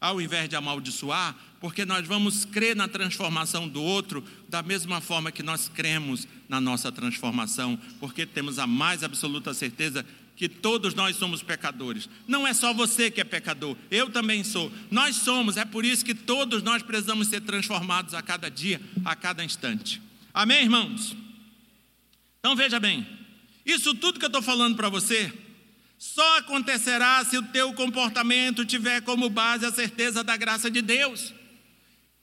[0.00, 5.32] ao invés de amaldiçoar, porque nós vamos crer na transformação do outro da mesma forma
[5.32, 11.16] que nós cremos na nossa transformação, porque temos a mais absoluta certeza que todos nós
[11.16, 12.08] somos pecadores.
[12.28, 14.70] Não é só você que é pecador, eu também sou.
[14.90, 19.16] Nós somos, é por isso que todos nós precisamos ser transformados a cada dia, a
[19.16, 20.00] cada instante.
[20.32, 21.16] Amém, irmãos?
[22.38, 23.06] Então veja bem,
[23.64, 25.32] isso tudo que eu estou falando para você
[25.98, 31.32] Só acontecerá se o teu comportamento tiver como base a certeza da graça de Deus.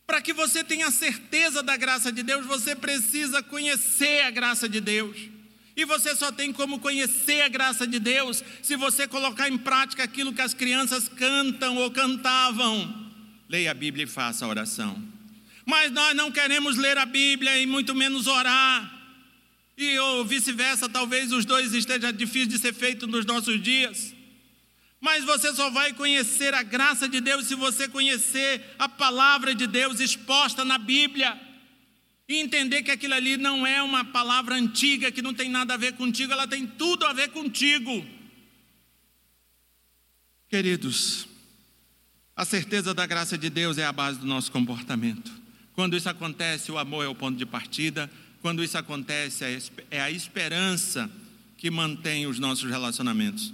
[0.06, 4.80] Para que você tenha certeza da graça de Deus, você precisa conhecer a graça de
[4.80, 5.17] Deus.
[5.75, 10.03] E você só tem como conhecer a graça de Deus se você colocar em prática
[10.03, 13.12] aquilo que as crianças cantam ou cantavam.
[13.49, 15.01] Leia a Bíblia e faça a oração.
[15.65, 19.01] Mas nós não queremos ler a Bíblia e muito menos orar.
[19.77, 24.13] E ou vice-versa, talvez os dois estejam difíceis de ser feito nos nossos dias.
[25.01, 29.67] Mas você só vai conhecer a graça de Deus se você conhecer a palavra de
[29.67, 31.38] Deus exposta na Bíblia.
[32.27, 35.77] E entender que aquilo ali não é uma palavra antiga, que não tem nada a
[35.77, 38.05] ver contigo, ela tem tudo a ver contigo.
[40.49, 41.27] Queridos,
[42.36, 45.31] a certeza da graça de Deus é a base do nosso comportamento.
[45.73, 48.09] Quando isso acontece, o amor é o ponto de partida.
[48.41, 49.43] Quando isso acontece,
[49.89, 51.09] é a esperança
[51.57, 53.53] que mantém os nossos relacionamentos.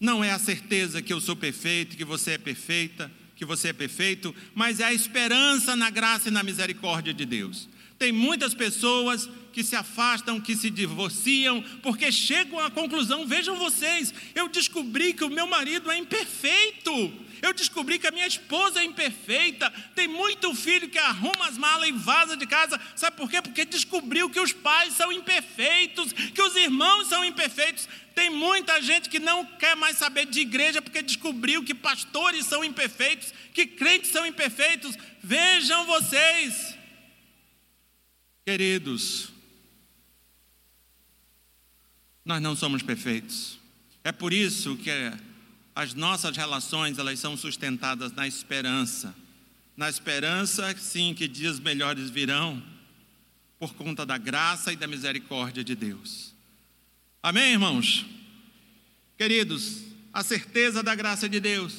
[0.00, 3.72] Não é a certeza que eu sou perfeito, que você é perfeita, que você é
[3.72, 7.68] perfeito, mas é a esperança na graça e na misericórdia de Deus.
[7.98, 14.14] Tem muitas pessoas que se afastam, que se divorciam, porque chegam à conclusão: vejam vocês,
[14.32, 18.84] eu descobri que o meu marido é imperfeito, eu descobri que a minha esposa é
[18.84, 19.72] imperfeita.
[19.96, 23.42] Tem muito filho que arruma as malas e vaza de casa, sabe por quê?
[23.42, 27.88] Porque descobriu que os pais são imperfeitos, que os irmãos são imperfeitos.
[28.14, 32.62] Tem muita gente que não quer mais saber de igreja porque descobriu que pastores são
[32.62, 34.96] imperfeitos, que crentes são imperfeitos.
[35.20, 36.77] Vejam vocês,
[38.48, 39.28] Queridos,
[42.24, 43.58] nós não somos perfeitos.
[44.02, 44.90] É por isso que
[45.74, 49.14] as nossas relações elas são sustentadas na esperança.
[49.76, 52.62] Na esperança, sim, que dias melhores virão
[53.58, 56.34] por conta da graça e da misericórdia de Deus.
[57.22, 58.06] Amém, irmãos?
[59.18, 61.74] Queridos, a certeza da graça de Deus.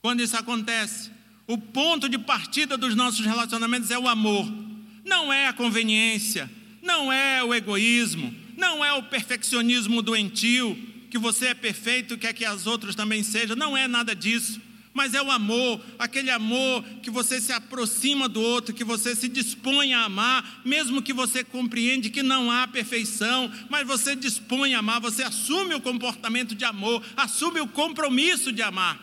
[0.00, 1.10] Quando isso acontece,
[1.48, 4.63] o ponto de partida dos nossos relacionamentos é o amor
[5.04, 6.50] não é a conveniência,
[6.82, 10.76] não é o egoísmo, não é o perfeccionismo doentio,
[11.10, 14.60] que você é perfeito, quer que as outras também sejam, não é nada disso.
[14.92, 19.28] Mas é o amor, aquele amor que você se aproxima do outro, que você se
[19.28, 24.78] dispõe a amar, mesmo que você compreende que não há perfeição, mas você dispõe a
[24.78, 29.00] amar, você assume o comportamento de amor, assume o compromisso de amar.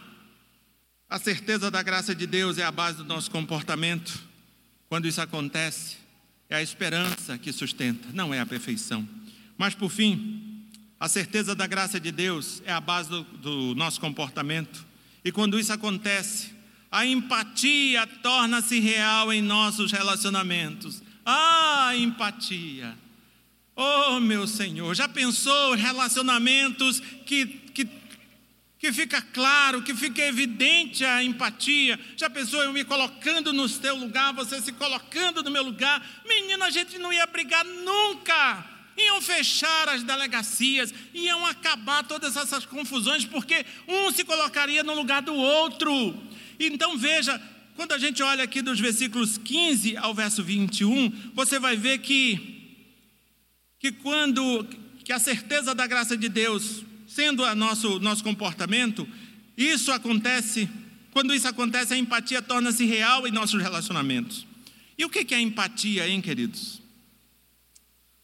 [1.10, 4.31] A certeza da graça de Deus é a base do nosso comportamento.
[4.92, 5.96] Quando isso acontece,
[6.50, 9.08] é a esperança que sustenta, não é a perfeição.
[9.58, 10.68] Mas por fim,
[11.00, 14.86] a certeza da graça de Deus é a base do, do nosso comportamento.
[15.24, 16.52] E quando isso acontece,
[16.92, 21.02] a empatia torna-se real em nossos relacionamentos.
[21.26, 22.94] Ah, empatia!
[23.74, 27.46] Oh, meu Senhor, já pensou relacionamentos que,
[28.82, 32.00] que fica claro, que fica evidente a empatia.
[32.18, 36.04] Já pensou eu me colocando no teu lugar, você se colocando no meu lugar?
[36.28, 38.66] Menino, a gente não ia brigar nunca.
[38.98, 45.22] Iam fechar as delegacias, iam acabar todas essas confusões, porque um se colocaria no lugar
[45.22, 46.20] do outro.
[46.60, 47.40] Então veja,
[47.76, 52.58] quando a gente olha aqui dos versículos 15 ao verso 21, você vai ver que
[53.80, 54.68] que quando
[55.06, 59.08] que a certeza da graça de Deus sendo o nosso, nosso comportamento,
[59.58, 60.70] isso acontece,
[61.12, 64.48] quando isso acontece, a empatia torna-se real em nossos relacionamentos.
[64.98, 66.82] E o que é empatia, hein, queridos?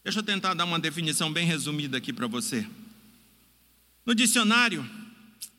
[0.02, 2.66] Deixa eu tentar dar uma definição bem resumida aqui para você.
[4.06, 4.88] No dicionário,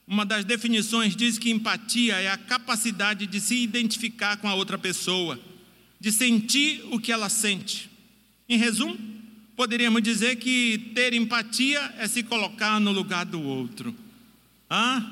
[0.08, 4.78] uma das definições diz que empatia é a capacidade de se identificar com a outra
[4.78, 5.40] pessoa,
[6.00, 7.92] de sentir o que ela sente.
[8.48, 8.98] Em resumo,
[9.60, 13.94] Poderíamos dizer que ter empatia é se colocar no lugar do outro.
[14.72, 15.06] Hã?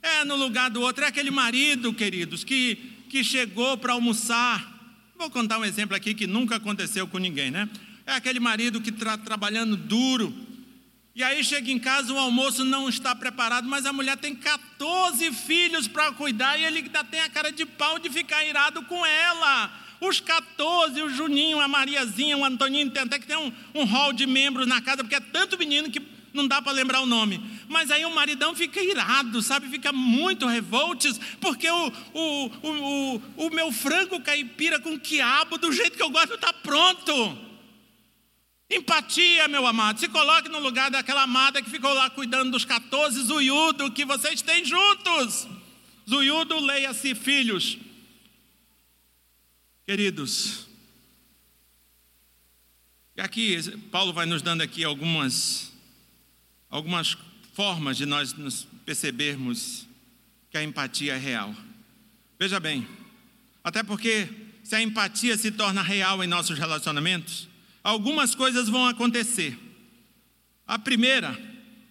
[0.00, 1.02] É no lugar do outro.
[1.02, 2.76] É aquele marido, queridos, que,
[3.08, 4.72] que chegou para almoçar.
[5.18, 7.68] Vou contar um exemplo aqui que nunca aconteceu com ninguém, né?
[8.06, 10.32] É aquele marido que está trabalhando duro.
[11.12, 15.32] E aí chega em casa, o almoço não está preparado, mas a mulher tem 14
[15.32, 19.04] filhos para cuidar e ele ainda tem a cara de pau de ficar irado com
[19.04, 19.81] ela.
[20.02, 24.12] Os 14, o Juninho, a Mariazinha, o Antoninho, tem até que tem um, um hall
[24.12, 26.02] de membros na casa, porque é tanto menino que
[26.34, 27.40] não dá para lembrar o nome.
[27.68, 29.68] Mas aí o maridão fica irado, sabe?
[29.68, 35.70] Fica muito revoltes, porque o, o, o, o, o meu frango caipira com quiabo, do
[35.70, 37.38] jeito que eu gosto, está pronto.
[38.68, 40.00] Empatia, meu amado.
[40.00, 44.42] Se coloque no lugar daquela amada que ficou lá cuidando dos 14 zuiudo que vocês
[44.42, 45.46] têm juntos.
[46.10, 47.78] Zuiudo, leia-se filhos.
[49.92, 50.66] Queridos,
[53.14, 53.58] aqui
[53.90, 55.70] Paulo vai nos dando aqui algumas
[56.70, 57.14] algumas
[57.52, 59.86] formas de nós nos percebermos
[60.50, 61.54] que a empatia é real.
[62.38, 62.88] Veja bem,
[63.62, 64.30] até porque
[64.64, 67.46] se a empatia se torna real em nossos relacionamentos,
[67.84, 69.58] algumas coisas vão acontecer.
[70.66, 71.38] A primeira,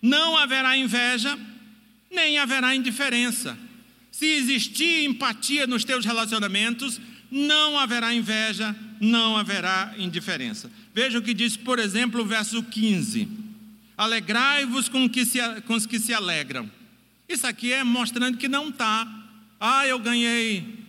[0.01, 1.37] não haverá inveja,
[2.09, 3.55] nem haverá indiferença.
[4.11, 6.99] Se existir empatia nos teus relacionamentos,
[7.32, 10.69] não haverá inveja, não haverá indiferença.
[10.93, 13.27] Veja o que diz, por exemplo, o verso 15:
[13.97, 15.09] Alegrai-vos com,
[15.65, 16.69] com os que se alegram.
[17.29, 19.07] Isso aqui é mostrando que não está.
[19.57, 20.84] Ah, eu ganhei,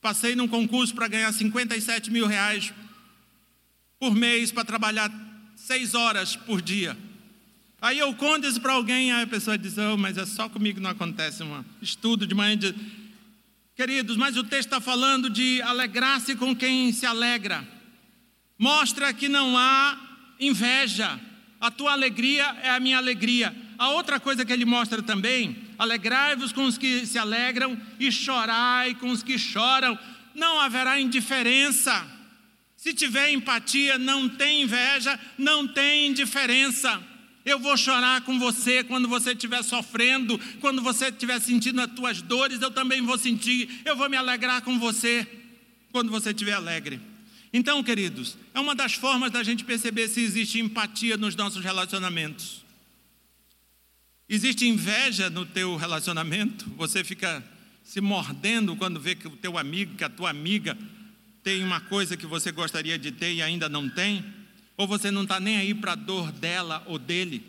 [0.00, 2.74] passei num concurso para ganhar 57 mil reais
[3.98, 5.10] por mês para trabalhar
[5.56, 6.96] seis horas por dia.
[7.80, 10.76] Aí eu conto isso para alguém, aí a pessoa diz, oh, mas é só comigo
[10.76, 12.56] que não acontece um estudo de manhã.
[12.56, 12.74] De...
[13.76, 17.66] Queridos, mas o texto está falando de alegrar-se com quem se alegra.
[18.58, 19.98] Mostra que não há
[20.38, 21.18] inveja.
[21.60, 23.54] A tua alegria é a minha alegria.
[23.78, 28.94] A outra coisa que ele mostra também, alegrai-vos com os que se alegram e chorai
[28.94, 29.98] com os que choram.
[30.34, 32.06] Não haverá indiferença.
[32.76, 37.02] Se tiver empatia, não tem inveja, não tem indiferença.
[37.44, 42.20] Eu vou chorar com você quando você estiver sofrendo, quando você estiver sentindo as tuas
[42.20, 43.80] dores, eu também vou sentir.
[43.84, 45.26] Eu vou me alegrar com você
[45.90, 47.00] quando você estiver alegre.
[47.52, 52.64] Então, queridos, é uma das formas da gente perceber se existe empatia nos nossos relacionamentos.
[54.28, 56.70] Existe inveja no teu relacionamento?
[56.76, 57.42] Você fica
[57.82, 60.78] se mordendo quando vê que o teu amigo, que a tua amiga
[61.42, 64.24] tem uma coisa que você gostaria de ter e ainda não tem?
[64.80, 67.44] Ou você não está nem aí para a dor dela ou dele.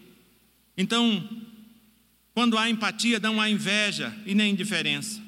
[0.78, 1.30] Então,
[2.34, 5.22] quando há empatia, não há inveja e nem indiferença.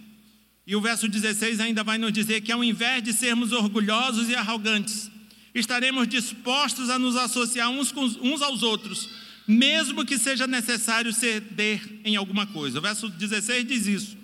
[0.67, 4.35] E o verso 16 ainda vai nos dizer que, ao invés de sermos orgulhosos e
[4.35, 5.09] arrogantes,
[5.55, 9.09] estaremos dispostos a nos associar uns, com, uns aos outros,
[9.47, 12.79] mesmo que seja necessário ceder em alguma coisa.
[12.79, 14.17] O verso 16 diz isso.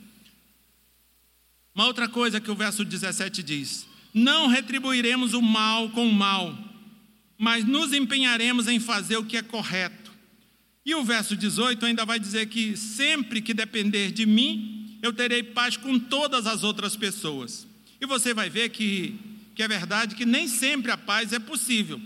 [1.74, 6.69] Uma outra coisa que o verso 17 diz: Não retribuiremos o mal com o mal
[7.40, 10.12] mas nos empenharemos em fazer o que é correto.
[10.86, 15.42] E o verso 18 ainda vai dizer que sempre que depender de mim, eu terei
[15.42, 17.66] paz com todas as outras pessoas.
[18.02, 19.18] E você vai ver que,
[19.56, 22.02] que é verdade que nem sempre a paz é possível.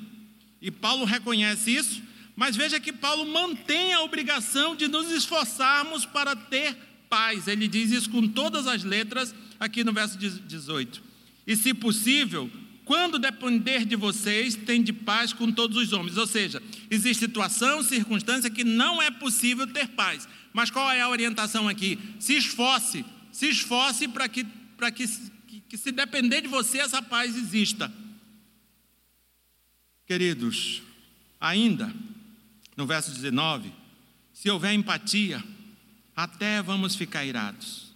[0.61, 2.03] E Paulo reconhece isso,
[2.35, 6.77] mas veja que Paulo mantém a obrigação de nos esforçarmos para ter
[7.09, 7.47] paz.
[7.47, 11.01] Ele diz isso com todas as letras aqui no verso 18.
[11.47, 12.51] E se possível,
[12.85, 16.17] quando depender de vocês, tem de paz com todos os homens.
[16.17, 20.27] Ou seja, existe situação, circunstância que não é possível ter paz.
[20.51, 21.97] Mas qual é a orientação aqui?
[22.19, 24.43] Se esforce, se esforce para que,
[24.77, 25.07] para que,
[25.47, 27.91] que, que, se depender de você, essa paz exista.
[30.05, 30.81] Queridos,
[31.39, 31.93] ainda,
[32.75, 33.71] no verso 19,
[34.33, 35.41] se houver empatia,
[36.15, 37.92] até vamos ficar irados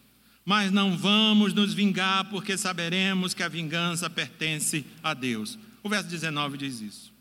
[0.47, 5.59] mas não vamos nos vingar, porque saberemos que a vingança pertence a Deus.
[5.83, 7.11] O verso 19 diz isso.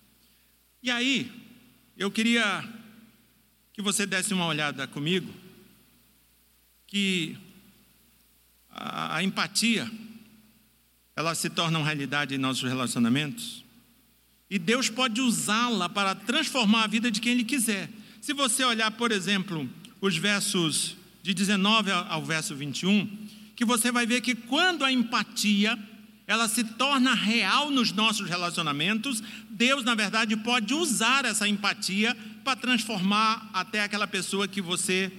[0.81, 1.33] E aí,
[1.97, 2.65] eu queria
[3.73, 5.35] que você desse uma olhada comigo,
[6.87, 7.37] que
[8.71, 9.91] a, a empatia,
[11.17, 13.65] ela se torna uma realidade em nossos relacionamentos,
[14.49, 17.91] e Deus pode usá-la para transformar a vida de quem Ele quiser.
[18.21, 19.69] Se você olhar, por exemplo,
[20.01, 20.96] os versos
[21.27, 23.05] de 19 ao verso 21,
[23.57, 25.77] que você vai ver que quando a empatia
[26.25, 29.21] ela se torna real nos nossos relacionamentos,
[29.51, 35.11] Deus, na verdade, pode usar essa empatia para transformar até aquela pessoa que você,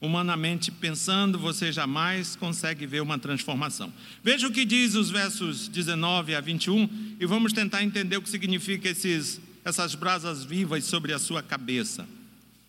[0.00, 3.92] humanamente pensando, você jamais consegue ver uma transformação.
[4.24, 8.28] Veja o que diz os versos 19 a 21 e vamos tentar entender o que
[8.28, 12.04] significa esses, essas brasas vivas sobre a sua cabeça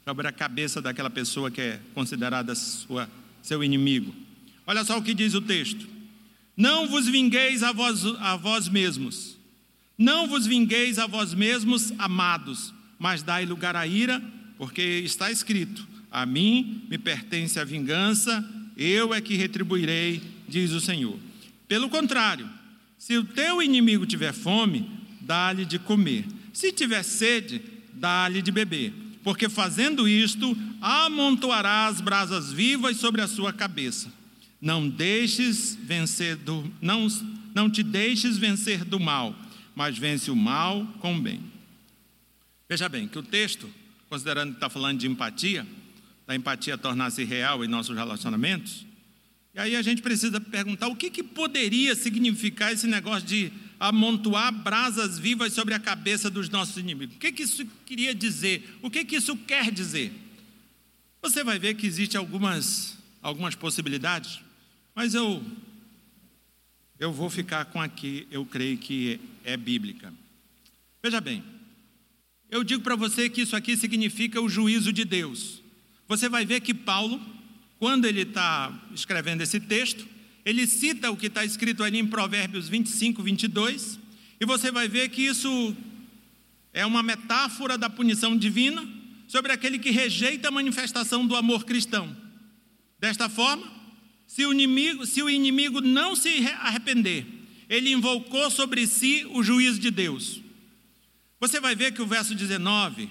[0.08, 3.10] sobre a cabeça daquela pessoa que é considerada sua,
[3.41, 4.14] seu inimigo.
[4.68, 5.88] Olha só o que diz o texto:
[6.56, 9.36] Não vos vingueis a vós, a vós mesmos,
[9.97, 14.22] não vos vingueis a vós mesmos, amados, mas dai lugar à ira,
[14.60, 18.47] porque está escrito: A mim me pertence a vingança,
[18.78, 21.18] eu é que retribuirei, diz o Senhor.
[21.68, 22.47] Pelo contrário,
[22.95, 24.88] se o teu inimigo tiver fome,
[25.20, 27.60] dá-lhe de comer, se tiver sede,
[27.91, 34.13] dá-lhe de beber porque fazendo isto, amontoarás brasas vivas sobre a sua cabeça.
[34.61, 37.07] Não deixes vencer do não
[37.55, 39.36] não te deixes vencer do mal,
[39.73, 41.41] mas vence o mal com o bem.
[42.69, 43.67] Veja bem que o texto,
[44.09, 45.65] considerando que está falando de empatia,
[46.28, 48.86] da empatia tornar-se real em nossos relacionamentos,
[49.55, 54.51] e aí a gente precisa perguntar o que, que poderia significar esse negócio de amontoar
[54.51, 57.15] brasas vivas sobre a cabeça dos nossos inimigos.
[57.15, 58.78] O que, que isso queria dizer?
[58.82, 60.11] O que, que isso quer dizer?
[61.30, 64.39] você vai ver que existe algumas, algumas possibilidades,
[64.93, 65.43] mas eu,
[66.99, 70.13] eu vou ficar com a que eu creio que é bíblica.
[71.01, 71.43] Veja bem,
[72.49, 75.63] eu digo para você que isso aqui significa o juízo de Deus.
[76.07, 77.19] Você vai ver que Paulo,
[77.80, 80.07] quando ele está escrevendo esse texto,
[80.45, 83.99] ele cita o que está escrito ali em Provérbios 25, 22,
[84.39, 85.75] e você vai ver que isso
[86.71, 88.87] é uma metáfora da punição divina
[89.27, 92.15] sobre aquele que rejeita a manifestação do amor cristão.
[92.99, 93.65] Desta forma,
[94.27, 97.25] se o inimigo, se o inimigo não se arrepender,
[97.67, 100.41] ele invocou sobre si o juízo de Deus.
[101.39, 103.09] Você vai ver que o verso 19,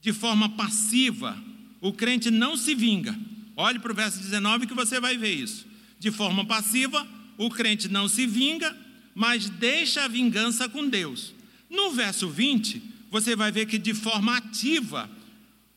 [0.00, 1.40] de forma passiva,
[1.80, 3.16] o crente não se vinga.
[3.56, 5.75] Olhe para o verso 19 que você vai ver isso.
[6.06, 7.04] De forma passiva,
[7.36, 8.72] o crente não se vinga,
[9.12, 11.34] mas deixa a vingança com Deus.
[11.68, 12.80] No verso 20,
[13.10, 15.10] você vai ver que de forma ativa,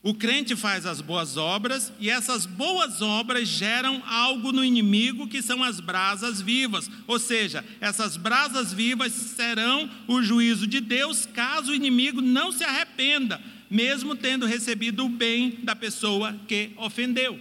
[0.04, 5.42] o crente faz as boas obras e essas boas obras geram algo no inimigo que
[5.42, 6.88] são as brasas vivas.
[7.08, 12.62] Ou seja, essas brasas vivas serão o juízo de Deus caso o inimigo não se
[12.62, 17.36] arrependa, mesmo tendo recebido o bem da pessoa que ofendeu.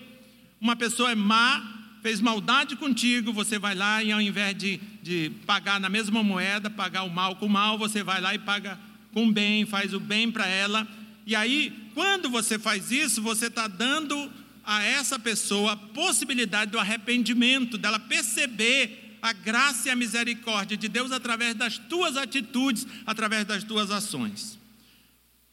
[0.59, 5.31] Uma pessoa é má, fez maldade contigo, você vai lá e ao invés de, de
[5.45, 8.79] pagar na mesma moeda, pagar o mal com o mal, você vai lá e paga
[9.13, 10.87] com bem, faz o bem para ela.
[11.25, 14.31] E aí, quando você faz isso, você está dando
[14.63, 20.87] a essa pessoa a possibilidade do arrependimento, dela perceber a graça e a misericórdia de
[20.87, 24.57] Deus através das tuas atitudes, através das tuas ações.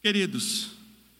[0.01, 0.71] Queridos,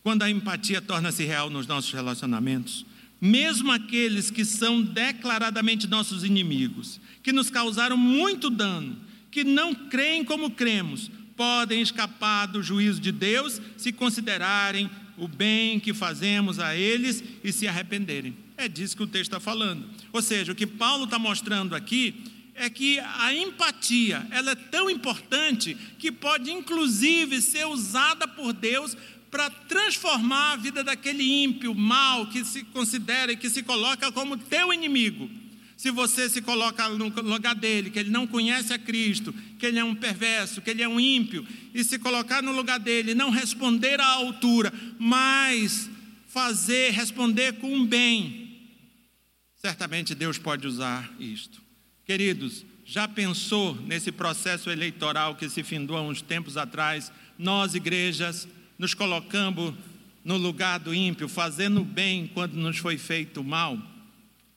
[0.04, 2.86] quando a empatia torna-se real nos nossos relacionamentos,
[3.20, 8.98] mesmo aqueles que são declaradamente nossos inimigos, que nos causaram muito dano,
[9.32, 15.80] que não creem como cremos, podem escapar do juízo de Deus se considerarem o bem
[15.80, 18.36] que fazemos a eles e se arrependerem.
[18.56, 19.88] É disso que o texto está falando.
[20.12, 22.24] Ou seja, o que Paulo está mostrando aqui
[22.56, 28.98] é que a empatia ela é tão importante que pode inclusive ser usada por Deus
[29.38, 34.36] para transformar a vida daquele ímpio, mal, que se considera e que se coloca como
[34.36, 35.30] teu inimigo.
[35.76, 39.78] Se você se coloca no lugar dele, que ele não conhece a Cristo, que ele
[39.78, 43.30] é um perverso, que ele é um ímpio, e se colocar no lugar dele, não
[43.30, 45.88] responder à altura, mas
[46.28, 48.60] fazer, responder com um bem,
[49.54, 51.62] certamente Deus pode usar isto.
[52.08, 57.12] Queridos, já pensou nesse processo eleitoral que se findou há uns tempos atrás?
[57.38, 58.48] Nós, igrejas,
[58.78, 59.74] nos colocamos
[60.24, 63.78] no lugar do ímpio, fazendo bem quando nos foi feito mal?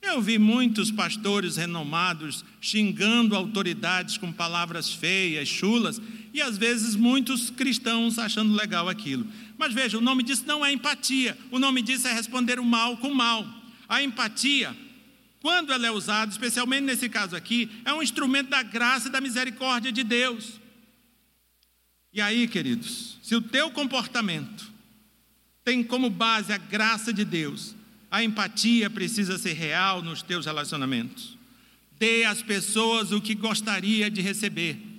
[0.02, 6.00] Eu vi muitos pastores renomados xingando autoridades com palavras feias, chulas,
[6.32, 9.26] e às vezes muitos cristãos achando legal aquilo.
[9.58, 12.96] Mas veja, o nome disso não é empatia, o nome disso é responder o mal
[12.96, 13.46] com o mal.
[13.88, 14.74] A empatia,
[15.42, 19.20] quando ela é usada, especialmente nesse caso aqui, é um instrumento da graça e da
[19.20, 20.59] misericórdia de Deus.
[22.12, 24.70] E aí, queridos, se o teu comportamento
[25.64, 27.74] tem como base a graça de Deus,
[28.11, 31.38] a empatia precisa ser real nos teus relacionamentos.
[31.98, 34.89] Dê às pessoas o que gostaria de receber.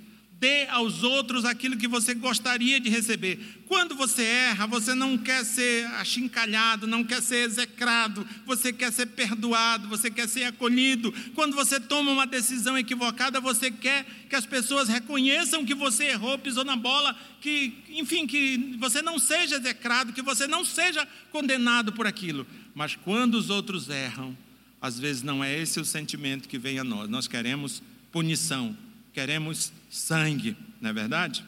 [0.42, 3.38] Dê aos outros aquilo que você gostaria de receber.
[3.68, 9.06] Quando você erra, você não quer ser achincalhado, não quer ser execrado, você quer ser
[9.06, 11.14] perdoado, você quer ser acolhido.
[11.36, 16.36] Quando você toma uma decisão equivocada, você quer que as pessoas reconheçam que você errou,
[16.36, 21.92] pisou na bola, que, enfim, que você não seja execrado, que você não seja condenado
[21.92, 22.44] por aquilo.
[22.74, 24.36] Mas quando os outros erram,
[24.80, 27.08] às vezes não é esse o sentimento que vem a nós.
[27.08, 27.80] Nós queremos
[28.10, 28.76] punição,
[29.12, 31.44] queremos sangue, não é verdade?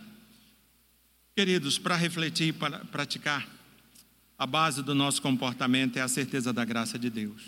[1.36, 3.46] Queridos, para refletir e para praticar,
[4.38, 7.42] a base do nosso comportamento é a certeza da graça de Deus.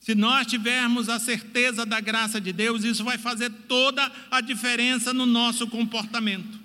[0.00, 5.12] Se nós tivermos a certeza da graça de Deus, isso vai fazer toda a diferença
[5.12, 6.58] no nosso comportamento.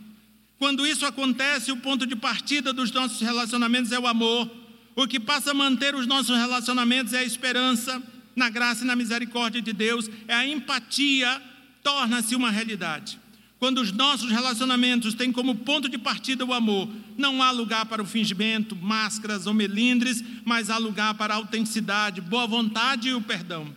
[0.60, 4.50] Quando isso acontece, o ponto de partida dos nossos relacionamentos é o amor.
[4.96, 8.02] O que passa a manter os nossos relacionamentos é a esperança
[8.36, 11.42] na graça e na misericórdia de Deus, é a empatia,
[11.84, 13.20] torna-se uma realidade.
[13.60, 18.02] Quando os nossos relacionamentos têm como ponto de partida o amor, não há lugar para
[18.02, 23.22] o fingimento, máscaras ou melindres, mas há lugar para a autenticidade, boa vontade e o
[23.22, 23.74] perdão.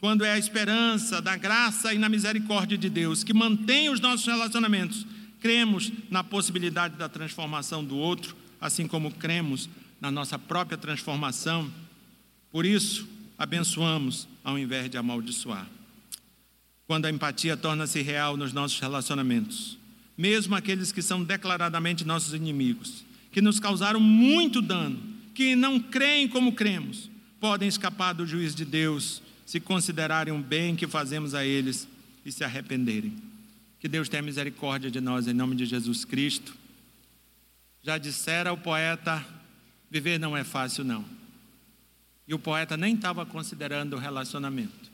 [0.00, 4.26] Quando é a esperança, da graça e na misericórdia de Deus que mantém os nossos
[4.26, 5.06] relacionamentos,
[5.40, 9.68] cremos na possibilidade da transformação do outro, assim como cremos
[10.00, 11.72] na nossa própria transformação.
[12.50, 13.08] Por isso,
[13.38, 15.68] abençoamos ao invés de amaldiçoar.
[16.86, 19.78] Quando a empatia torna-se real nos nossos relacionamentos,
[20.16, 25.02] mesmo aqueles que são declaradamente nossos inimigos, que nos causaram muito dano,
[25.34, 27.10] que não creem como cremos,
[27.40, 31.88] podem escapar do juiz de Deus se considerarem um bem que fazemos a eles
[32.24, 33.14] e se arrependerem.
[33.78, 36.54] Que Deus tenha misericórdia de nós em nome de Jesus Cristo.
[37.82, 39.24] Já dissera o poeta:
[39.90, 41.04] viver não é fácil, não.
[42.26, 44.90] E o poeta nem estava considerando o relacionamento.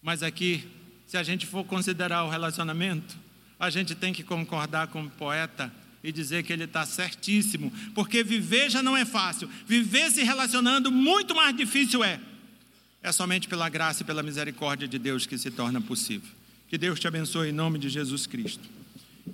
[0.00, 0.66] Mas aqui,
[1.08, 3.16] se a gente for considerar o relacionamento,
[3.58, 5.72] a gente tem que concordar com o poeta
[6.04, 10.92] e dizer que ele está certíssimo, porque viver já não é fácil, viver se relacionando
[10.92, 12.20] muito mais difícil é.
[13.02, 16.28] É somente pela graça e pela misericórdia de Deus que se torna possível.
[16.68, 18.68] Que Deus te abençoe em nome de Jesus Cristo.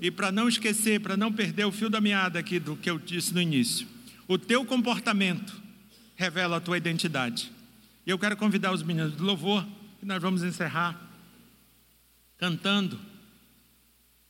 [0.01, 3.01] E para não esquecer, para não perder o fio da meada aqui do que eu
[3.01, 3.85] disse no início,
[4.29, 5.61] o teu comportamento
[6.15, 7.51] revela a tua identidade.
[8.07, 9.67] E eu quero convidar os meninos do louvor,
[9.99, 11.04] que nós vamos encerrar
[12.45, 13.01] cantando.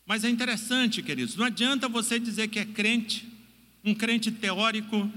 [0.07, 3.29] Mas é interessante, queridos, não adianta você dizer que é crente,
[3.83, 5.11] um crente teórico,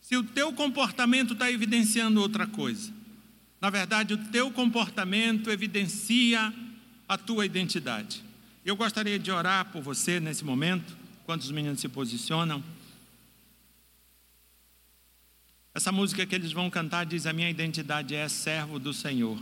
[0.00, 2.92] se o teu comportamento está evidenciando outra coisa.
[3.60, 6.54] Na verdade, o teu comportamento evidencia
[7.08, 8.22] a tua identidade.
[8.64, 12.62] Eu gostaria de orar por você nesse momento, quando os meninos se posicionam.
[15.74, 19.38] Essa música que eles vão cantar diz: A minha identidade é servo do Senhor.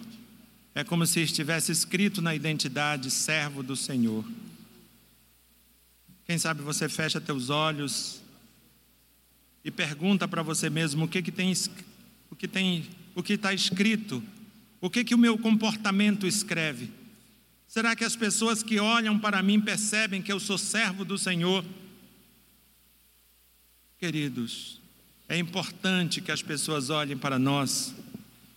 [0.75, 4.25] É como se estivesse escrito na identidade, servo do Senhor.
[6.27, 8.21] Quem sabe você fecha teus olhos
[9.65, 11.53] e pergunta para você mesmo o que que tem
[12.31, 14.23] o que tem o que está escrito,
[14.81, 16.91] o que que o meu comportamento escreve.
[17.69, 21.65] Será que as pessoas que olham para mim percebem que eu sou servo do Senhor?
[23.99, 24.81] Queridos,
[25.29, 27.95] é importante que as pessoas olhem para nós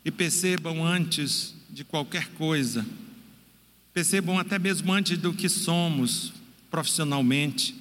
[0.03, 2.86] e percebam antes de qualquer coisa,
[3.93, 6.34] percebam até mesmo antes do que somos
[6.70, 7.76] profissionalmente,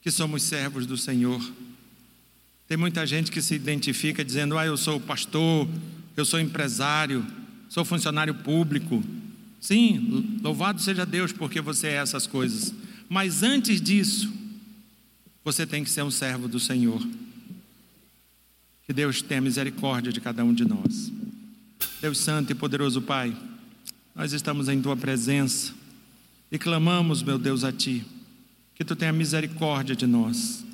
[0.00, 1.40] que somos servos do Senhor.
[2.66, 5.68] Tem muita gente que se identifica dizendo: Ah, eu sou pastor,
[6.16, 7.26] eu sou empresário,
[7.68, 9.02] sou funcionário público.
[9.60, 12.74] Sim, louvado seja Deus porque você é essas coisas.
[13.08, 14.32] Mas antes disso,
[15.44, 17.06] você tem que ser um servo do Senhor.
[18.86, 21.12] Que Deus tenha misericórdia de cada um de nós.
[22.00, 23.36] Deus Santo e poderoso Pai,
[24.14, 25.72] nós estamos em Tua presença
[26.50, 28.04] e clamamos, meu Deus, a Ti,
[28.74, 30.64] que Tu tenha misericórdia de nós,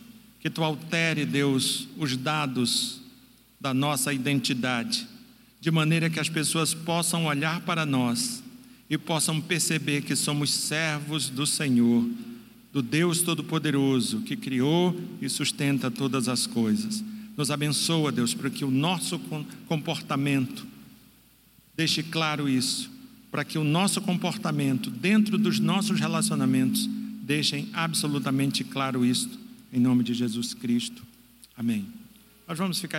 [0.40, 3.00] que Tu altere, Deus, os dados
[3.60, 5.06] da nossa identidade,
[5.60, 8.42] de maneira que as pessoas possam olhar para nós
[8.88, 12.08] e possam perceber que somos servos do Senhor,
[12.72, 17.04] do Deus Todo-Poderoso, que criou e sustenta todas as coisas.
[17.36, 19.18] Nos abençoa, Deus, para que o nosso
[19.66, 20.66] comportamento
[21.80, 22.90] deixe claro isso,
[23.30, 26.86] para que o nosso comportamento dentro dos nossos relacionamentos
[27.22, 29.30] deixem absolutamente claro isso,
[29.72, 31.02] em nome de Jesus Cristo.
[31.56, 31.86] Amém.
[32.46, 32.98] Nós vamos ficar